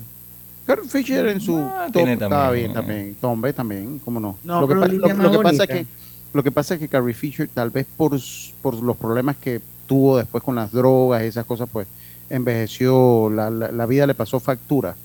[0.65, 3.15] Carrie Fisher en su top tiene estaba también, bien también.
[3.19, 4.37] Tombe también, cómo no.
[4.45, 5.73] No, lo, que pero pa- Olivia lo- más lo que pasa es bonita.
[5.73, 5.85] que
[6.33, 8.17] lo que pasa es que Carrie Fisher tal vez por,
[8.61, 11.87] por los problemas que tuvo después con las drogas y esas cosas, pues
[12.29, 14.95] envejeció, la, la- la vida le pasó factura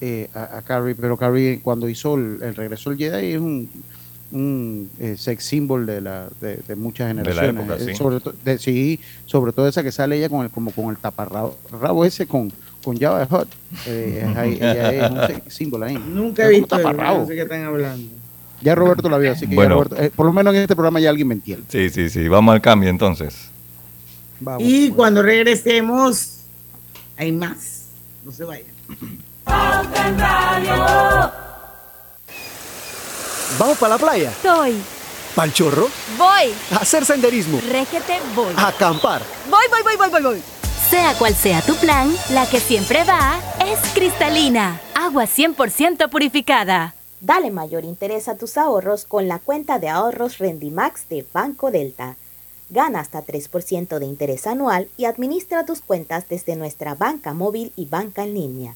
[0.00, 3.68] eh, a, a Carrie, pero Carrie cuando hizo el, el regreso al Jedi es un,
[4.30, 7.62] un eh, sex symbol de, la, de, de muchas la generaciones.
[7.62, 7.94] época, Eh, sí.
[7.96, 10.96] sobre, to- de- sí, sobre todo esa que sale ella con el, como con el
[10.98, 12.52] taparrabo rabo ese con,
[12.84, 13.48] con Java Hot.
[13.86, 15.98] Eh, es ahí- ella es un sex symbol ahí.
[15.98, 17.20] Nunca he visto taparrabo.
[17.20, 18.06] no sé qué están hablando.
[18.60, 19.68] Ya Roberto la vio, así que ya.
[19.68, 21.64] Roberto- eh, por lo menos en este programa ya alguien me entiende.
[21.68, 22.28] Sí, sí, sí.
[22.28, 23.50] Vamos al cambio entonces.
[24.40, 24.62] Vamos.
[24.64, 26.38] Y cuando regresemos,
[27.16, 27.82] hay más.
[28.24, 28.66] No se vayan.
[33.58, 34.30] ¿Vamos para la playa?
[34.30, 34.76] Estoy.
[35.34, 35.88] ¿Pal chorro?
[36.16, 36.52] Voy.
[36.72, 37.60] ¿A hacer senderismo?
[37.60, 38.54] Requete voy.
[38.56, 39.22] ¿A acampar?
[39.50, 40.42] Voy, voy, voy, voy, voy, voy.
[40.90, 44.80] Sea cual sea tu plan, la que siempre va es cristalina.
[44.94, 46.94] Agua 100% purificada.
[47.20, 52.16] Dale mayor interés a tus ahorros con la cuenta de ahorros Rendimax de Banco Delta.
[52.70, 57.86] Gana hasta 3% de interés anual y administra tus cuentas desde nuestra banca móvil y
[57.86, 58.74] banca en línea.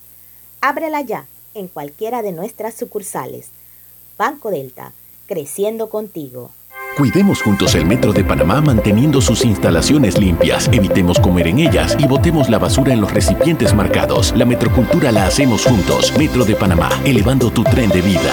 [0.61, 3.49] Ábrela ya en cualquiera de nuestras sucursales.
[4.17, 4.93] Banco Delta,
[5.27, 6.51] creciendo contigo.
[6.97, 12.07] Cuidemos juntos el Metro de Panamá manteniendo sus instalaciones limpias, evitemos comer en ellas y
[12.07, 14.35] botemos la basura en los recipientes marcados.
[14.37, 16.13] La metrocultura la hacemos juntos.
[16.19, 18.33] Metro de Panamá, elevando tu tren de vida.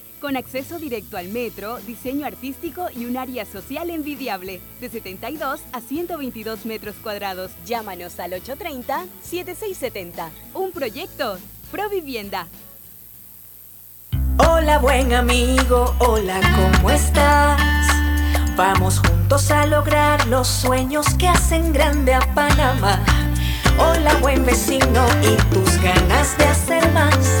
[0.21, 5.81] con acceso directo al metro, diseño artístico y un área social envidiable, de 72 a
[5.81, 7.51] 122 metros cuadrados.
[7.65, 10.29] Llámanos al 830-7670.
[10.53, 11.37] Un proyecto,
[11.71, 12.47] Provivienda.
[14.37, 17.61] Hola buen amigo, hola, ¿cómo estás?
[18.57, 23.03] Vamos juntos a lograr los sueños que hacen grande a Panamá.
[23.77, 27.40] Hola buen vecino y tus ganas de hacer más.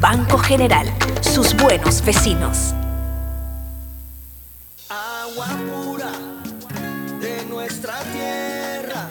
[0.00, 0.86] Banco General,
[1.20, 2.74] sus buenos vecinos.
[4.88, 6.10] Agua pura
[7.20, 9.10] de nuestra tierra,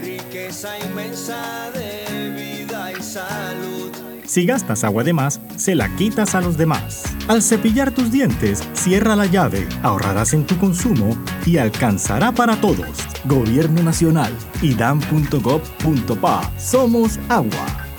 [0.00, 3.90] riqueza inmensa de vida y salud.
[4.24, 7.02] Si gastas agua de más, se la quitas a los demás.
[7.26, 12.86] Al cepillar tus dientes, cierra la llave, ahorrarás en tu consumo y alcanzará para todos.
[13.24, 16.52] Gobierno Nacional, idam.gov.pa.
[16.56, 17.89] Somos agua.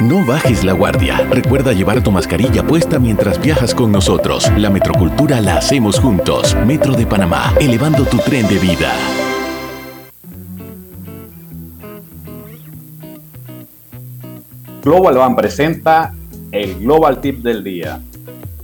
[0.00, 1.26] No bajes la guardia.
[1.30, 4.52] Recuerda llevar tu mascarilla puesta mientras viajas con nosotros.
[4.58, 6.54] La metrocultura la hacemos juntos.
[6.66, 8.92] Metro de Panamá, elevando tu tren de vida.
[14.82, 16.12] Global Ban presenta
[16.52, 17.98] el Global Tip del día.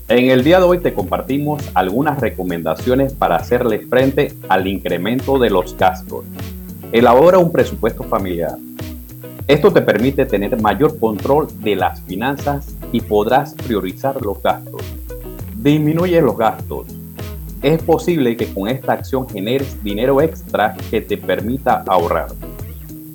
[0.09, 5.49] En el día de hoy te compartimos algunas recomendaciones para hacerle frente al incremento de
[5.49, 6.27] los gastos.
[6.93, 8.59] Elabora un presupuesto familiar.
[9.49, 14.83] Esto te permite tener mayor control de las finanzas y podrás priorizar los gastos.
[15.57, 16.87] Disminuye los gastos.
[17.61, 22.29] Es posible que con esta acción generes dinero extra que te permita ahorrar.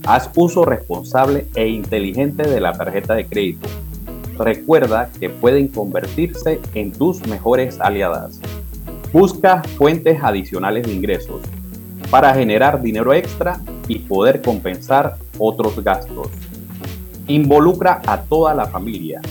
[0.06, 3.68] Haz uso responsable e inteligente de la tarjeta de crédito.
[4.38, 8.40] recuerda que pueden convertirse en tus mejores aliadas.
[9.12, 11.42] Busca fuentes adicionales de ingresos
[12.12, 16.30] para generar dinero extra y poder compensar otros gastos.
[17.28, 19.22] Involucra a toda la familia.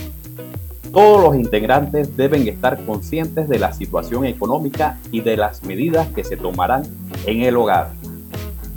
[0.91, 6.23] Todos los integrantes deben estar conscientes de la situación económica y de las medidas que
[6.23, 6.83] se tomarán
[7.25, 7.91] en el hogar.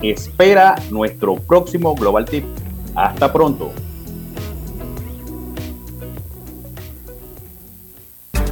[0.03, 2.45] Espera nuestro próximo Global Tip.
[2.95, 3.71] Hasta pronto.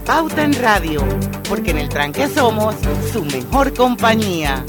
[0.05, 1.03] Pauta en Radio,
[1.49, 2.75] porque en el tranque somos
[3.13, 4.65] su mejor compañía.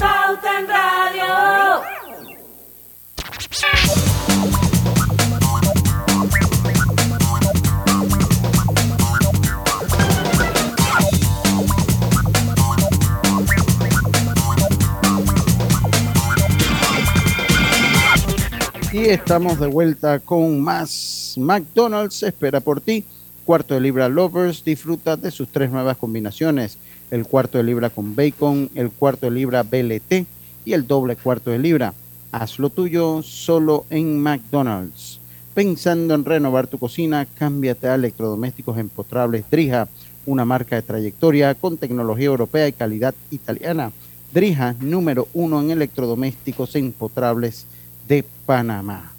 [19.12, 22.22] Estamos de vuelta con más McDonald's.
[22.22, 23.04] Espera por ti.
[23.44, 24.62] Cuarto de libra Lovers.
[24.62, 26.78] Disfruta de sus tres nuevas combinaciones.
[27.10, 30.26] El cuarto de libra con bacon, el cuarto de libra BLT
[30.64, 31.92] y el doble cuarto de libra.
[32.30, 35.18] Haz lo tuyo solo en McDonald's.
[35.54, 39.88] Pensando en renovar tu cocina, cámbiate a electrodomésticos empotrables Drija,
[40.24, 43.90] una marca de trayectoria con tecnología europea y calidad italiana.
[44.32, 47.66] Drija, número uno en electrodomésticos empotrables
[48.10, 49.12] de Panamá.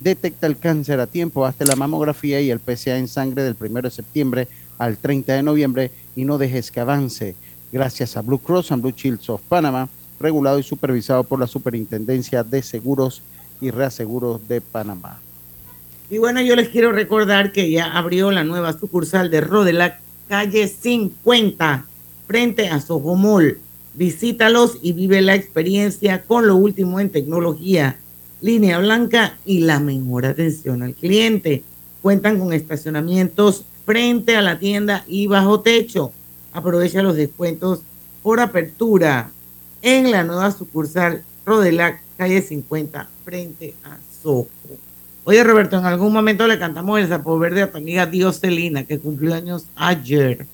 [0.00, 3.80] Detecta el cáncer a tiempo, hazte la mamografía y el PSA en sangre del 1
[3.80, 7.34] de septiembre al 30 de noviembre y no dejes que avance.
[7.72, 9.88] Gracias a Blue Cross and Blue Shields of Panama,
[10.20, 13.22] regulado y supervisado por la Superintendencia de Seguros
[13.62, 15.18] y Reaseguros de Panamá.
[16.10, 20.68] Y bueno, yo les quiero recordar que ya abrió la nueva sucursal de Rodelac, calle
[20.68, 21.86] 50,
[22.26, 23.58] frente a Sojomol.
[23.94, 28.00] Visítalos y vive la experiencia con lo último en tecnología,
[28.44, 31.62] línea blanca y la mejor atención al cliente.
[32.02, 36.12] Cuentan con estacionamientos frente a la tienda y bajo techo.
[36.52, 37.80] Aprovecha los descuentos
[38.22, 39.30] por apertura
[39.80, 44.46] en la nueva sucursal Rodelac, calle 50, frente a Soho.
[45.24, 48.98] Oye, Roberto, en algún momento le cantamos el sapo verde a tu amiga Dioselina, que
[48.98, 50.46] cumplió años ayer.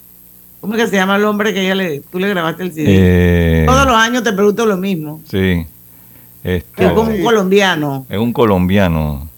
[0.61, 2.85] ¿Cómo es que se llama el hombre que ella le, tú le grabaste el CD?
[2.89, 5.21] Eh, Todos los años te pregunto lo mismo.
[5.29, 5.67] Sí.
[6.43, 8.07] Esto- Que es un colombiano.
[8.09, 9.29] Es un colombiano.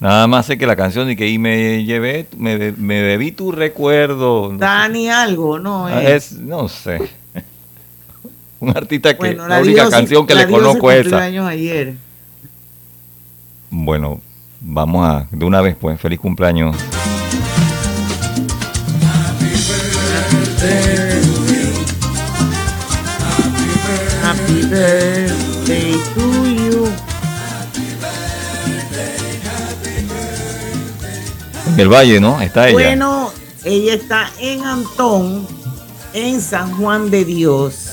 [0.00, 3.52] Nada más sé que la canción de que y me llevé, me, me bebí tu
[3.52, 4.52] recuerdo.
[4.52, 5.86] No, Dani algo, ¿no?
[5.86, 6.32] Ah, es.
[6.32, 6.98] es, no sé.
[8.60, 11.22] Un artista que Bueno, la, única canción que le conozco es esa.
[11.22, 11.94] años ayer.
[13.70, 14.20] Bueno,
[14.60, 16.76] vamos a de una vez pues, feliz cumpleaños.
[24.22, 26.43] Happy birthday to
[31.76, 32.40] el Valle, ¿no?
[32.40, 32.72] Está ella.
[32.74, 33.30] Bueno,
[33.64, 35.46] ella está en Antón,
[36.12, 37.90] en San Juan de Dios.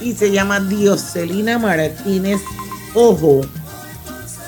[0.00, 2.40] Y se llama Dioselina Martínez
[2.94, 3.40] Ojo.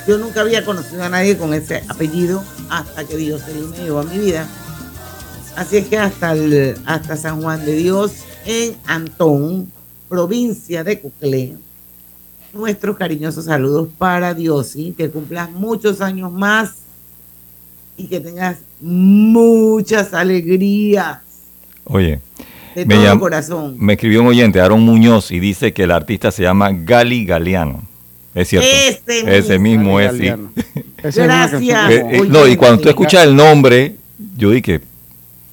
[0.07, 4.19] Yo nunca había conocido a nadie con ese apellido hasta que Dioselina llegó a mi
[4.19, 4.47] vida.
[5.57, 8.13] Así es que hasta, el- hasta San Juan de Dios,
[8.47, 9.71] en Antón,
[10.09, 11.57] provincia de Cuclé.
[12.53, 16.71] Nuestros cariñosos saludos para Diosi, que cumplas muchos años más
[18.01, 21.19] y que tengas muchas alegrías
[21.85, 22.21] Oye,
[22.75, 23.77] de me, todo llam- corazón.
[23.79, 27.83] me escribió un oyente, Aaron Muñoz, y dice que el artista se llama Gali Galeano.
[28.35, 28.69] Es cierto.
[28.69, 29.99] Ese Ese mismo.
[29.99, 30.31] es, sí.
[31.03, 31.91] Gracias.
[31.91, 33.97] Eh, eh, no, y cuando tú escuchas el nombre,
[34.37, 34.81] yo dije,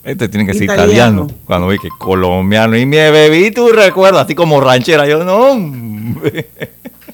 [0.04, 1.24] este tiene que ser Italiano.
[1.24, 1.28] italiano.
[1.46, 5.08] Cuando vi que colombiano, y me bebí tu recuerdo, así como ranchera.
[5.08, 6.22] Yo, no.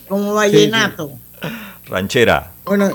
[0.09, 1.11] Como vallenato.
[1.87, 2.51] ranchera.
[2.65, 2.89] Bueno,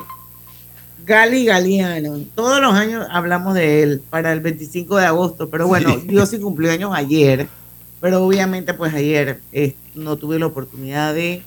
[1.08, 2.18] Gali Galeano.
[2.34, 6.06] Todos los años hablamos de él para el 25 de agosto, pero bueno, Sí.
[6.06, 7.48] Dios sí cumplió años ayer,
[8.00, 11.42] pero obviamente pues ayer eh, no tuve la oportunidad de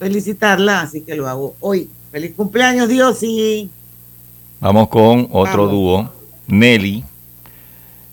[0.00, 1.88] felicitarla, así que lo hago hoy.
[2.10, 3.70] Feliz cumpleaños, Dios sí.
[4.60, 5.70] Vamos con otro Vamos.
[5.70, 6.10] dúo,
[6.48, 7.04] Nelly.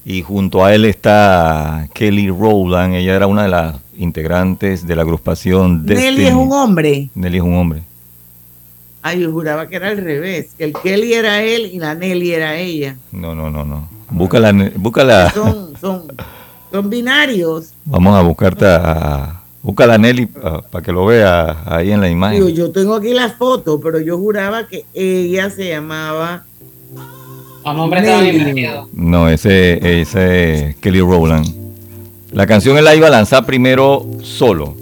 [0.05, 2.93] Y junto a él está Kelly Rowland.
[2.95, 6.11] Ella era una de las integrantes de la agrupación Destiny.
[6.11, 7.09] Nelly es un hombre.
[7.15, 7.83] Nelly es un hombre.
[9.05, 12.31] Ay, yo juraba que era al revés, que el Kelly era él y la Nelly
[12.31, 12.95] era ella.
[13.11, 13.89] No, no, no, no.
[14.09, 15.29] Búscala, búscala.
[15.31, 16.03] Son, son,
[16.71, 17.73] son binarios.
[17.83, 19.41] Vamos a buscarte a.
[19.61, 22.47] Búscala a Nelly para que lo vea ahí en la imagen.
[22.55, 26.45] yo tengo aquí la foto, pero yo juraba que ella se llamaba
[27.57, 28.29] estaban Nelly.
[28.37, 28.87] invertidos.
[28.93, 31.47] No, ese ese es Kelly Rowland.
[32.31, 34.75] La canción él la iba a lanzar primero solo,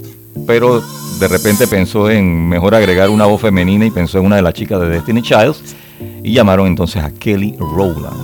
[0.48, 0.82] pero
[1.22, 4.56] de repente pensó en mejor agregar una voz femenina y pensó en una de las
[4.56, 5.76] chicas de Destiny Childs
[6.24, 8.18] y llamaron entonces a Kelly Rowland.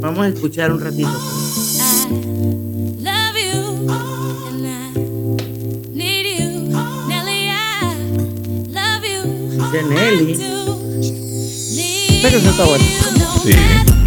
[0.00, 1.10] Vamos a escuchar un ratito.
[9.50, 10.38] Dice Nelly.
[12.22, 12.84] Pero eso está bueno.
[13.42, 13.99] Sí.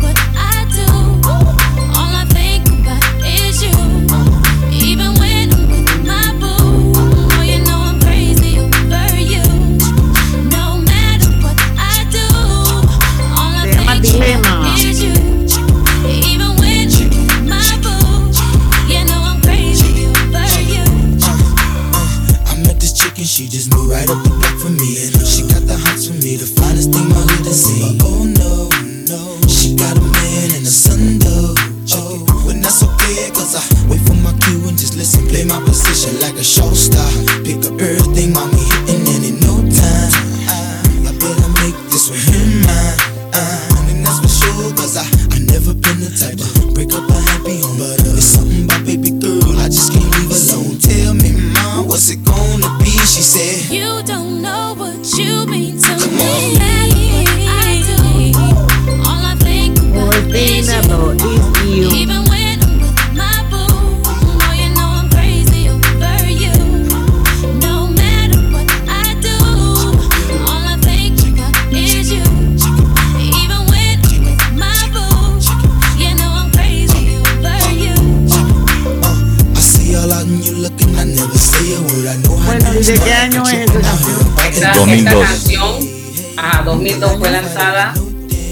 [84.86, 85.14] 2002.
[85.14, 85.90] esta canción,
[86.38, 87.94] ajá, 2002 fue lanzada.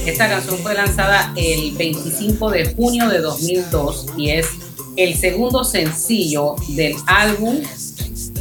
[0.06, 4.48] Esta canción fue lanzada el 25 de junio de 2002 y es
[4.96, 7.58] el segundo sencillo del álbum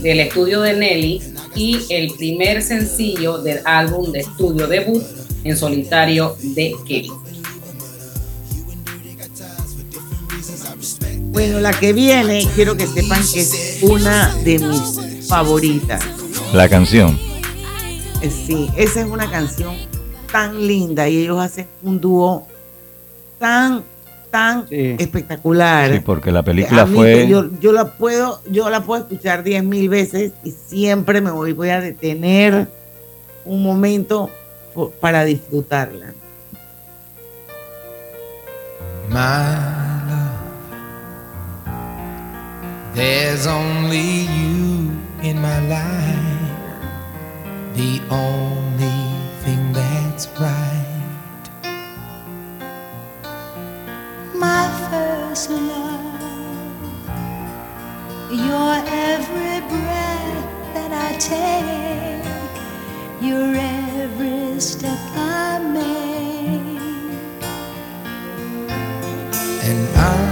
[0.00, 1.22] del estudio de Nelly
[1.54, 5.02] y el primer sencillo del álbum de estudio debut
[5.44, 7.12] en solitario de Kevin.
[11.32, 16.02] Bueno, la que viene, quiero que sepan que es una de mis favoritas.
[16.52, 17.29] La canción.
[18.22, 19.74] Eh, Sí, esa es una canción
[20.30, 22.46] tan linda y ellos hacen un dúo
[23.38, 23.82] tan,
[24.30, 25.92] tan espectacular.
[25.92, 27.26] Sí, porque la película mí, fue.
[27.28, 31.52] Yo, yo la puedo, yo la puedo escuchar diez mil veces y siempre me voy,
[31.52, 32.68] voy a detener
[33.44, 34.30] un momento
[35.00, 36.14] para disfrutarla.
[39.08, 39.16] My
[40.08, 40.38] love,
[42.94, 44.90] there's only you
[45.22, 46.39] in my life,
[47.80, 49.00] the only
[49.42, 50.86] thing that's right.
[54.34, 56.20] my first love.
[58.48, 58.74] Your
[59.08, 60.40] every breath
[60.74, 62.26] that I take,
[63.28, 66.82] your every step I make.
[69.68, 70.29] And I,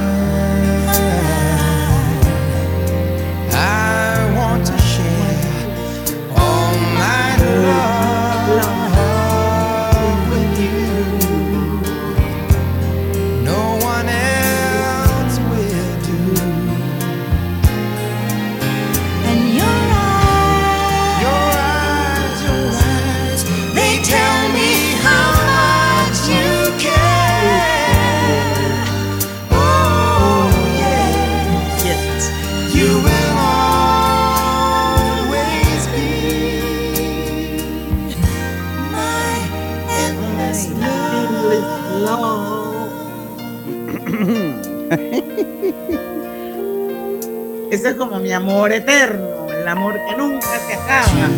[48.79, 51.29] eterno, el amor que nunca se acaba.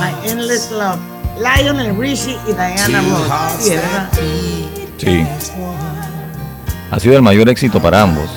[0.00, 0.98] My Endless Love.
[1.38, 3.62] Lionel Richie y Diana Ross.
[3.62, 4.10] Sí, ¿verdad?
[4.98, 5.26] Sí.
[6.90, 8.28] Ha sido el mayor éxito para ambos.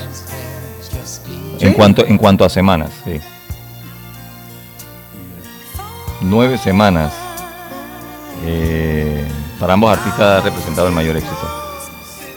[1.60, 3.20] En cuanto, en cuanto a semanas, sí.
[6.20, 7.12] Nueve semanas.
[8.46, 9.26] eh,
[9.58, 11.48] para ambos artistas ha representado el mayor éxito.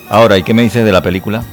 [0.09, 1.43] Ahora, ¿y qué me dices de la película?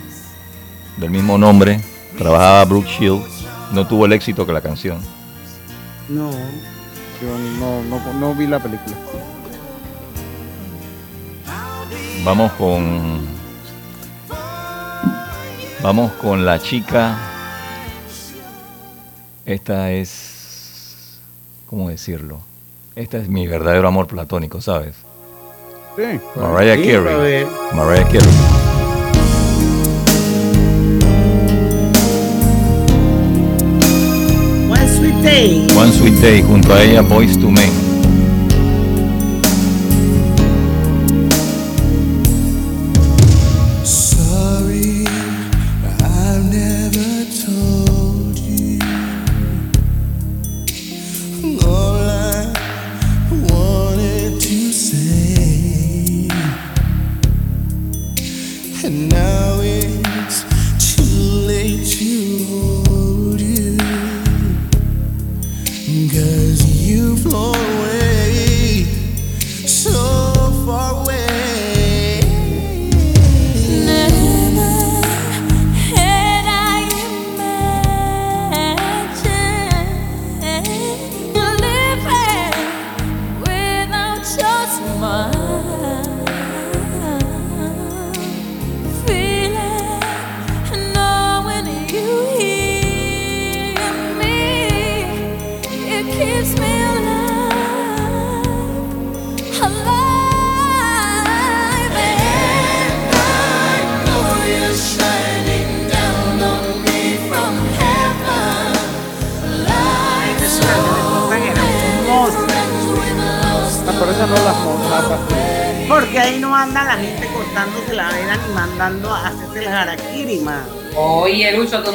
[0.96, 1.80] Del mismo nombre,
[2.16, 3.33] trabajaba Brooke Shields,
[3.74, 4.98] no tuvo el éxito que la canción.
[6.08, 6.30] No.
[6.30, 8.96] Yo no, no, no vi la película.
[12.24, 13.20] Vamos con.
[15.82, 17.18] Vamos con la chica.
[19.44, 21.20] Esta es.
[21.66, 22.40] ¿Cómo decirlo?
[22.96, 24.94] Esta es mi verdadero amor platónico, ¿sabes?
[25.96, 26.20] Sí.
[26.36, 27.46] Mariah Carey.
[27.72, 28.63] Mariah Carey.
[35.34, 37.83] One Sweet Day junto a ella Boys to Men.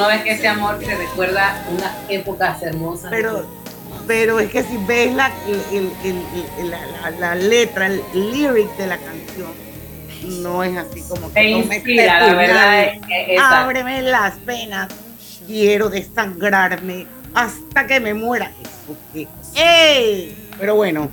[0.00, 3.10] tú no ves que ese amor te recuerda unas épocas hermosas.
[3.10, 3.46] Pero,
[4.06, 5.30] pero es que si ves la,
[5.72, 9.52] el- el- la, la- la letra, el lyric de la canción,
[10.42, 13.38] no es así como que Te no me inspira, estés la verdad es que-.
[13.38, 14.88] Ábreme las venas,
[15.46, 18.52] quiero desangrarme hasta que me muera.
[18.60, 20.48] Eso que, ¡ey!
[20.58, 21.08] Pero bueno,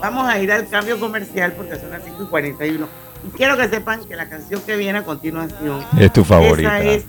[0.00, 2.88] vamos a ir al cambio comercial porque son las 5 y 41.
[3.24, 6.80] Y quiero que sepan que la canción que viene a continuación Es tu favorita.
[6.80, 7.04] esa es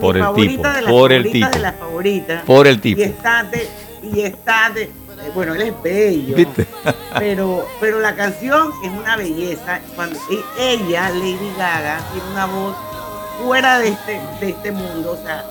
[0.00, 1.56] Por mi el favorita tipo, de las por el favoritas tipo.
[1.56, 2.42] de las favoritas.
[2.44, 3.00] Por el tipo.
[3.00, 3.68] Y está de,
[4.02, 4.90] y está de, eh,
[5.34, 6.36] bueno, él es bello.
[6.36, 6.66] ¿Viste?
[7.18, 9.80] Pero, pero la canción es una belleza.
[9.96, 12.76] Cuando e- ella, Lady Gaga, tiene una voz
[13.42, 15.18] fuera de este, de este mundo.
[15.20, 15.44] O sea,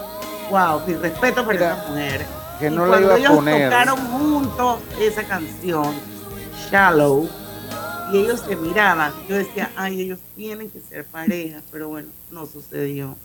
[0.50, 2.26] wow, mi respeto por esa mujer.
[2.60, 3.70] que Y no la cuando iba a ellos poner.
[3.70, 5.94] tocaron juntos esa canción,
[6.72, 7.30] Shallow,
[8.12, 12.46] y ellos se miraban, yo decía, ay, ellos tienen que ser pareja, pero bueno, no
[12.46, 13.16] sucedió.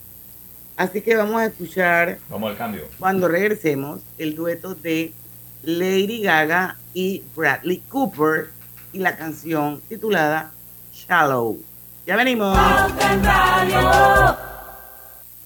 [0.77, 2.85] Así que vamos a escuchar Vamos al cambio.
[2.99, 5.13] cuando regresemos el dueto de
[5.63, 8.51] Lady Gaga y Bradley Cooper
[8.93, 10.53] y la canción titulada
[10.93, 11.59] Shallow.
[12.07, 12.57] Ya venimos.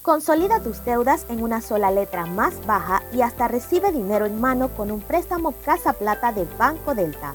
[0.02, 4.68] Consolida tus deudas en una sola letra más baja y hasta recibe dinero en mano
[4.68, 7.34] con un préstamo Casa Plata de Banco Delta.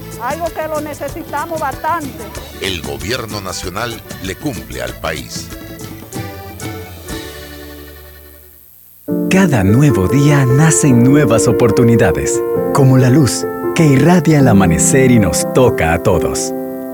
[0.21, 2.23] algo que lo necesitamos bastante.
[2.61, 5.49] El gobierno nacional le cumple al país.
[9.29, 12.41] Cada nuevo día nacen nuevas oportunidades,
[12.73, 13.45] como la luz
[13.75, 16.53] que irradia el amanecer y nos toca a todos.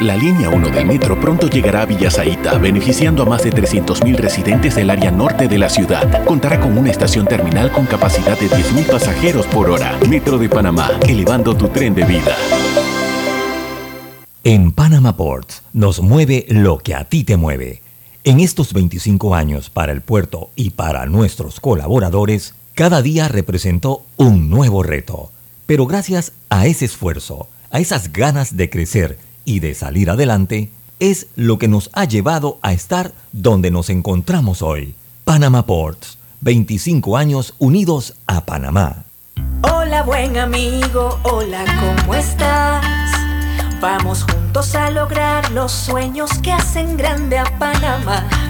[0.00, 4.74] La línea 1 del metro pronto llegará a Villasaita, beneficiando a más de 300.000 residentes
[4.74, 6.24] del área norte de la ciudad.
[6.24, 9.98] Contará con una estación terminal con capacidad de 10.000 pasajeros por hora.
[10.08, 12.34] Metro de Panamá, elevando tu tren de vida.
[14.42, 17.82] En Panama Ports nos mueve lo que a ti te mueve.
[18.24, 24.48] En estos 25 años para el puerto y para nuestros colaboradores, cada día representó un
[24.48, 25.30] nuevo reto.
[25.66, 31.28] Pero gracias a ese esfuerzo, a esas ganas de crecer y de salir adelante, es
[31.34, 34.94] lo que nos ha llevado a estar donde nos encontramos hoy.
[35.24, 39.04] Panama Ports, 25 años unidos a Panamá.
[39.62, 42.84] Hola buen amigo, hola, ¿cómo estás?
[43.80, 48.49] Vamos juntos a lograr los sueños que hacen grande a Panamá.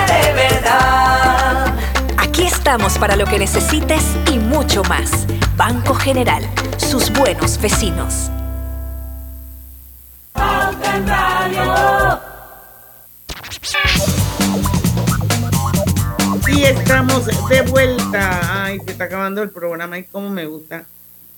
[2.61, 5.25] estamos para lo que necesites y mucho más.
[5.57, 6.43] Banco General,
[6.77, 8.29] sus buenos vecinos.
[16.47, 18.65] Y estamos de vuelta.
[18.65, 20.85] Ay, se está acabando el programa y cómo me gustan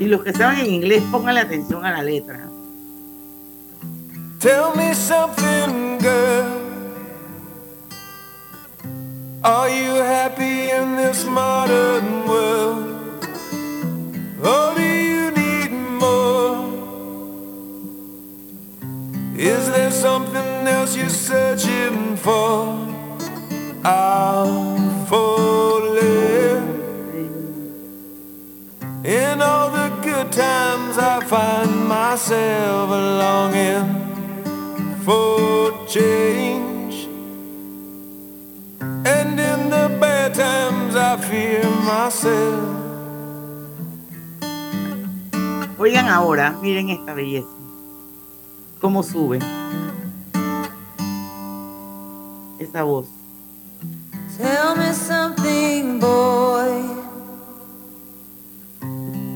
[0.00, 2.48] Y los que saben en inglés, pónganle atención a la letra.
[4.38, 6.60] Tell me something, girl.
[9.42, 13.26] Are you happy in this modern world?
[14.42, 16.64] Or do you need more?
[19.36, 22.74] Is there something else you're searching for?
[23.84, 25.60] I'm falling.
[26.00, 26.39] In
[29.40, 33.88] all the good times, I find myself longing
[35.04, 37.08] for change.
[38.80, 42.76] And in the bad times, I fear myself.
[45.78, 47.48] Oigan ahora, miren esta belleza.
[48.80, 49.38] Cómo sube.
[52.58, 53.06] Esa voz.
[54.36, 57.09] Tell me something, boy.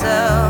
[0.00, 0.47] myself.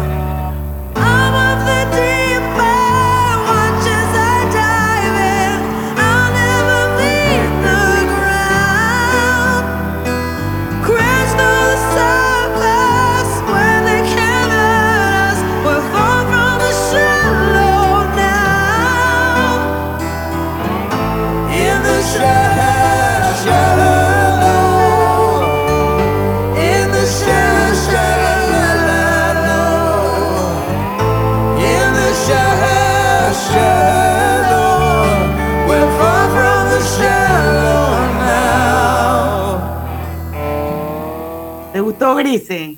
[41.98, 42.76] Gustó, Grise?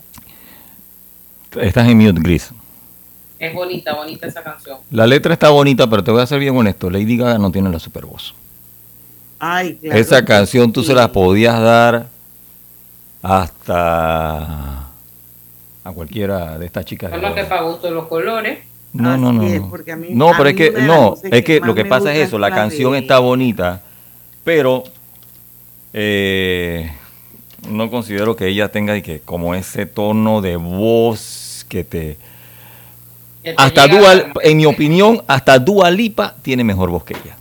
[1.60, 2.50] Estás en mute, Gris.
[3.38, 4.78] Es bonita, bonita esa canción.
[4.90, 6.90] La letra está bonita, pero te voy a ser bien honesto.
[6.90, 8.34] Lady Gaga no tiene la super voz.
[9.38, 9.98] Ay, claro.
[9.98, 12.06] Esa canción tú se la podías dar
[13.22, 14.88] hasta
[15.82, 17.10] a cualquiera de estas chicas.
[17.20, 18.58] los que para gusto los colores.
[18.92, 19.42] No, no, no.
[19.42, 19.70] No.
[19.70, 22.26] porque a mí- No, a pero es que, no, es que lo que pasa es
[22.28, 23.80] eso, la canción de- está bonita,
[24.44, 24.84] pero
[25.92, 26.90] eh,
[27.68, 32.16] no considero que ella tenga y que como ese tono de voz que te...
[33.42, 37.04] Que te Hasta llega Dua, al- en mi opinión, hasta Dua Lipa tiene mejor voz
[37.04, 37.36] que ella.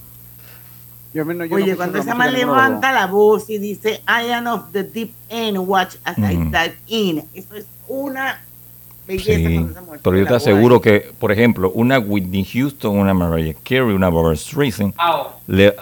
[1.14, 4.32] Yo me- no- yo Oye, cuando la esa los levanta la voz y dice, I
[4.32, 7.24] am of the deep end, watch as I dive in.
[7.34, 8.42] Eso es una
[9.08, 12.46] belleza Sí, cuando esa mujer pero yo te voz aseguro que, por ejemplo, una Whitney
[12.46, 14.94] Houston, una Mariah Carey, una Barbara Streisand,
[15.48, 15.76] le-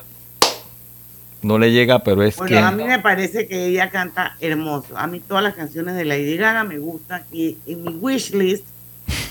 [1.41, 2.59] no le llega, pero es Bueno, que...
[2.59, 4.97] a mí me parece que ella canta hermoso.
[4.97, 8.65] A mí todas las canciones de Lady Gaga me gustan y en mi wish list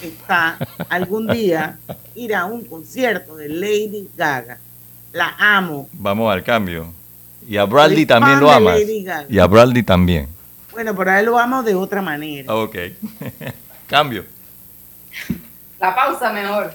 [0.02, 1.78] está algún día
[2.14, 4.58] ir a un concierto de Lady Gaga.
[5.12, 5.88] La amo.
[5.92, 6.92] Vamos al cambio.
[7.48, 8.80] Y a Bradley Soy también lo amas.
[9.28, 10.28] Y a Bradley también.
[10.72, 12.54] Bueno, pero a él lo amo de otra manera.
[12.54, 12.76] Ok.
[13.86, 14.24] cambio.
[15.80, 16.74] La pausa mejor.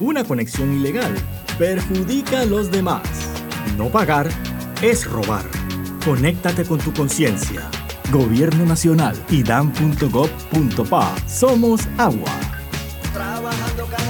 [0.00, 1.14] Una conexión ilegal
[1.58, 3.02] perjudica a los demás.
[3.76, 4.30] No pagar
[4.80, 5.44] es robar.
[6.04, 7.68] Conéctate con tu conciencia.
[8.10, 11.14] Gobierno Nacional y dan.gov.pa.
[11.28, 12.32] Somos agua.
[13.12, 14.09] Trabajando cada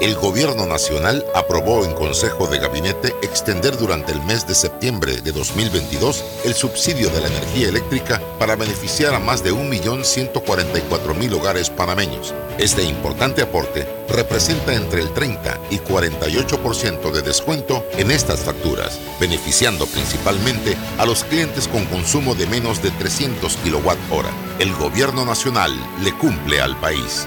[0.00, 5.30] El Gobierno Nacional aprobó en Consejo de Gabinete extender durante el mes de septiembre de
[5.30, 12.32] 2022 el subsidio de la energía eléctrica para beneficiar a más de 1.144.000 hogares panameños.
[12.56, 19.84] Este importante aporte representa entre el 30 y 48% de descuento en estas facturas, beneficiando
[19.84, 24.60] principalmente a los clientes con consumo de menos de 300 kWh.
[24.60, 27.26] El Gobierno Nacional le cumple al país.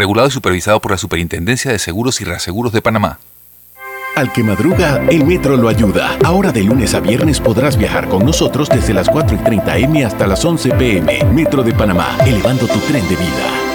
[0.00, 3.18] Regulado y supervisado por la Superintendencia de Seguros y Reaseguros de Panamá.
[4.16, 6.16] Al que madruga, el metro lo ayuda.
[6.24, 10.02] Ahora de lunes a viernes podrás viajar con nosotros desde las 4 y 30 M
[10.06, 11.22] hasta las 11 PM.
[11.34, 13.69] Metro de Panamá, elevando tu tren de vida.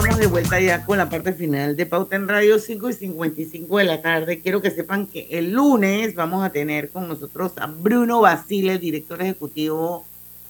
[0.00, 3.76] Estamos de vuelta ya con la parte final de Pauta en Radio 5 y 55
[3.76, 4.40] de la tarde.
[4.40, 9.20] Quiero que sepan que el lunes vamos a tener con nosotros a Bruno Basile, director
[9.20, 10.06] ejecutivo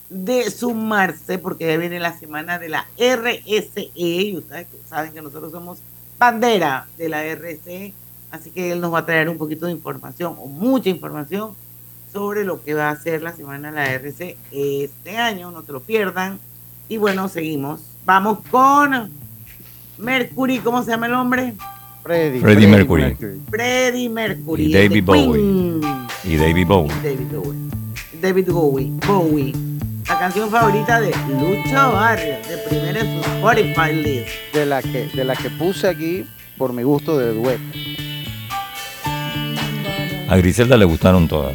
[0.09, 5.51] de Sumarse, porque ya viene la semana de la RSE y ustedes saben que nosotros
[5.51, 5.79] somos
[6.17, 7.93] bandera de la RSE,
[8.31, 11.57] así que él nos va a traer un poquito de información o mucha información
[12.13, 15.73] sobre lo que va a ser la semana de la RSE este año, no te
[15.73, 16.39] lo pierdan.
[16.89, 17.81] Y bueno, seguimos.
[18.05, 19.20] Vamos con
[20.01, 21.55] Mercury, ¿cómo se llama el hombre?
[22.03, 23.17] Freddie, Freddie Mercury.
[23.51, 24.65] Freddie Mercury.
[24.65, 25.81] Y David Bowie.
[26.25, 26.95] Y David Bowie.
[27.03, 27.59] David Bowie.
[28.21, 28.93] David Bowie.
[29.07, 29.53] Bowie.
[30.09, 34.29] La canción favorita de Lucho Barrio, de primera en su Spotify list.
[34.53, 36.25] De la que, de la que puse aquí
[36.57, 37.63] por mi gusto de dueto.
[40.29, 41.55] A Griselda le gustaron todas.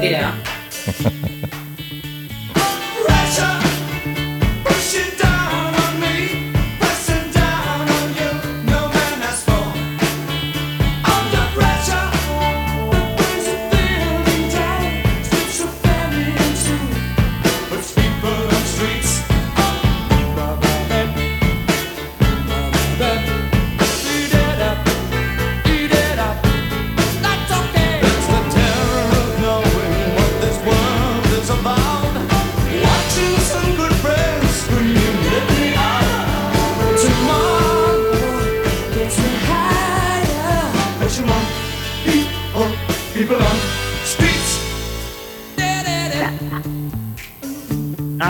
[0.00, 0.34] Mira.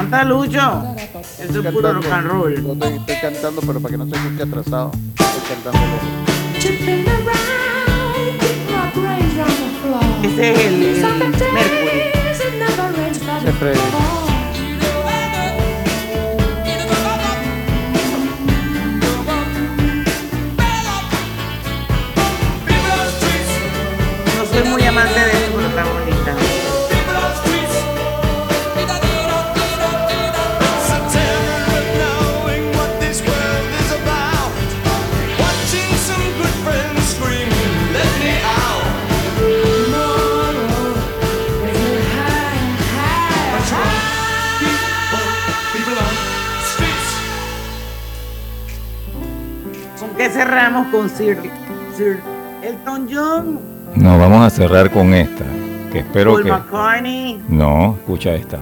[0.02, 0.96] Canta Lucho.
[1.38, 2.52] Eso es puro rock and roll.
[2.52, 4.90] Estoy, estoy cantando, pero para que no se escuche atrasado.
[5.16, 5.78] Estoy cantando.
[10.24, 12.02] Ese es el, el Mercury.
[13.42, 14.01] Siempre.
[51.16, 51.38] Sir,
[51.96, 52.20] Sir
[52.62, 53.58] Elton John?
[53.96, 55.44] No, vamos a cerrar con esta.
[55.92, 56.50] Que espero Paul que.
[56.50, 57.42] McCartney.
[57.48, 58.58] No, escucha esta.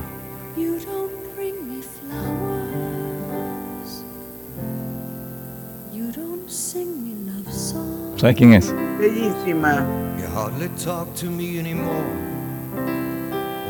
[8.16, 8.74] ¿Sabes quién es?
[8.98, 9.84] Bellísima.
[10.18, 12.05] You hardly talk to me anymore.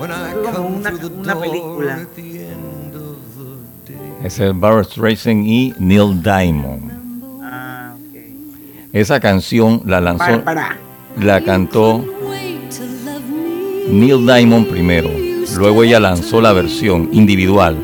[0.01, 1.95] When I Es como come una, through the una door película.
[1.95, 4.25] at the end of the day.
[4.25, 7.00] Es el Barrett Racing y Neil Diamond.
[8.93, 10.77] Esa canción la lanzó, Bárbara.
[11.17, 12.05] la cantó
[13.89, 15.09] Neil Diamond primero.
[15.57, 17.77] Luego ella lanzó la versión individual.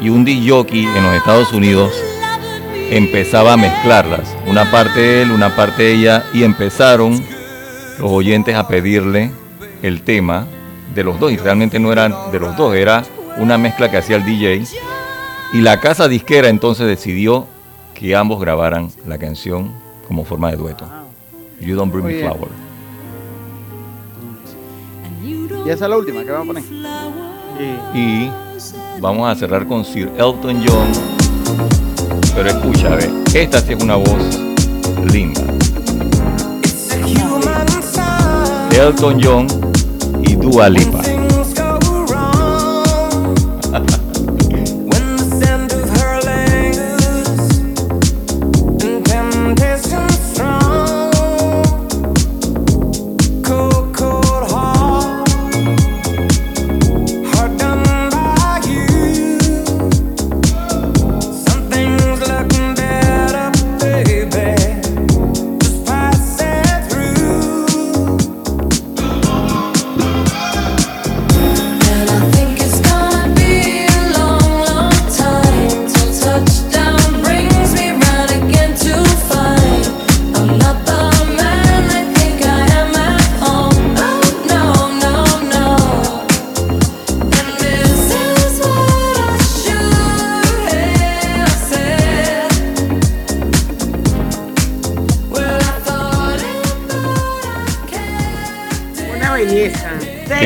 [0.00, 1.92] Y un DJ en los Estados Unidos
[2.90, 4.34] empezaba a mezclarlas.
[4.46, 6.24] Una parte él, una parte ella.
[6.32, 7.22] Y empezaron
[7.98, 9.30] los oyentes a pedirle
[9.82, 10.46] el tema
[10.94, 11.30] de los dos.
[11.30, 13.04] Y realmente no eran de los dos, era
[13.36, 14.64] una mezcla que hacía el DJ.
[15.52, 17.46] Y la casa disquera entonces decidió
[17.92, 20.86] que ambos grabaran la canción como forma de dueto.
[21.60, 22.20] You Don't Bring Me.
[22.20, 22.48] Flower.
[25.22, 26.86] Y esa es la última que vamos a poner.
[27.94, 28.30] Y
[29.00, 30.88] vamos a cerrar con Sir Elton John.
[32.34, 34.40] Pero escucha, ve, esta sí es una voz
[35.12, 35.42] linda.
[38.72, 39.46] Elton John
[40.22, 41.15] y Dua Lipa.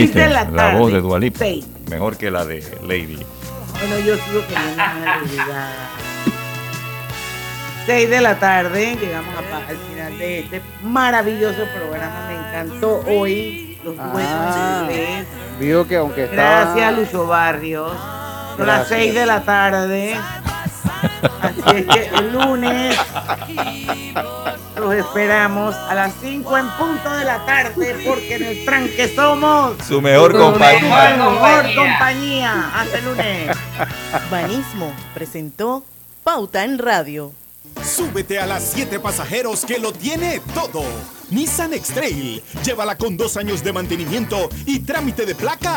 [0.09, 0.78] De la tarde.
[0.78, 1.38] voz de Dua Lipa.
[1.38, 1.66] Seis.
[1.88, 3.18] Mejor que la de Lady.
[3.78, 5.68] Bueno, yo sigo con una realidad.
[7.86, 12.26] 6 de la tarde, llegamos a al final de este maravilloso programa.
[12.28, 14.84] Me encantó hoy los duetos Ah.
[14.86, 15.26] en inglés.
[15.59, 16.74] Vio que aunque estaba.
[16.74, 17.92] Gracias, Lucho Barrios.
[18.57, 18.98] Son las Gracias.
[19.01, 20.14] 6 de la tarde.
[21.42, 22.96] Así es que el lunes
[24.91, 29.74] los esperamos a las 5 en punto de la tarde porque en el tranque somos
[29.86, 31.16] Su mejor su compañía.
[31.16, 32.70] mejor compañía.
[32.74, 33.57] Hasta el lunes.
[34.30, 35.84] Banismo presentó
[36.24, 37.32] Pauta en Radio.
[37.84, 40.82] Súbete a las 7 pasajeros que lo tiene todo.
[41.30, 42.43] Nissan X-Trail.
[42.64, 45.68] Llévala con dos años de mantenimiento y trámite de placa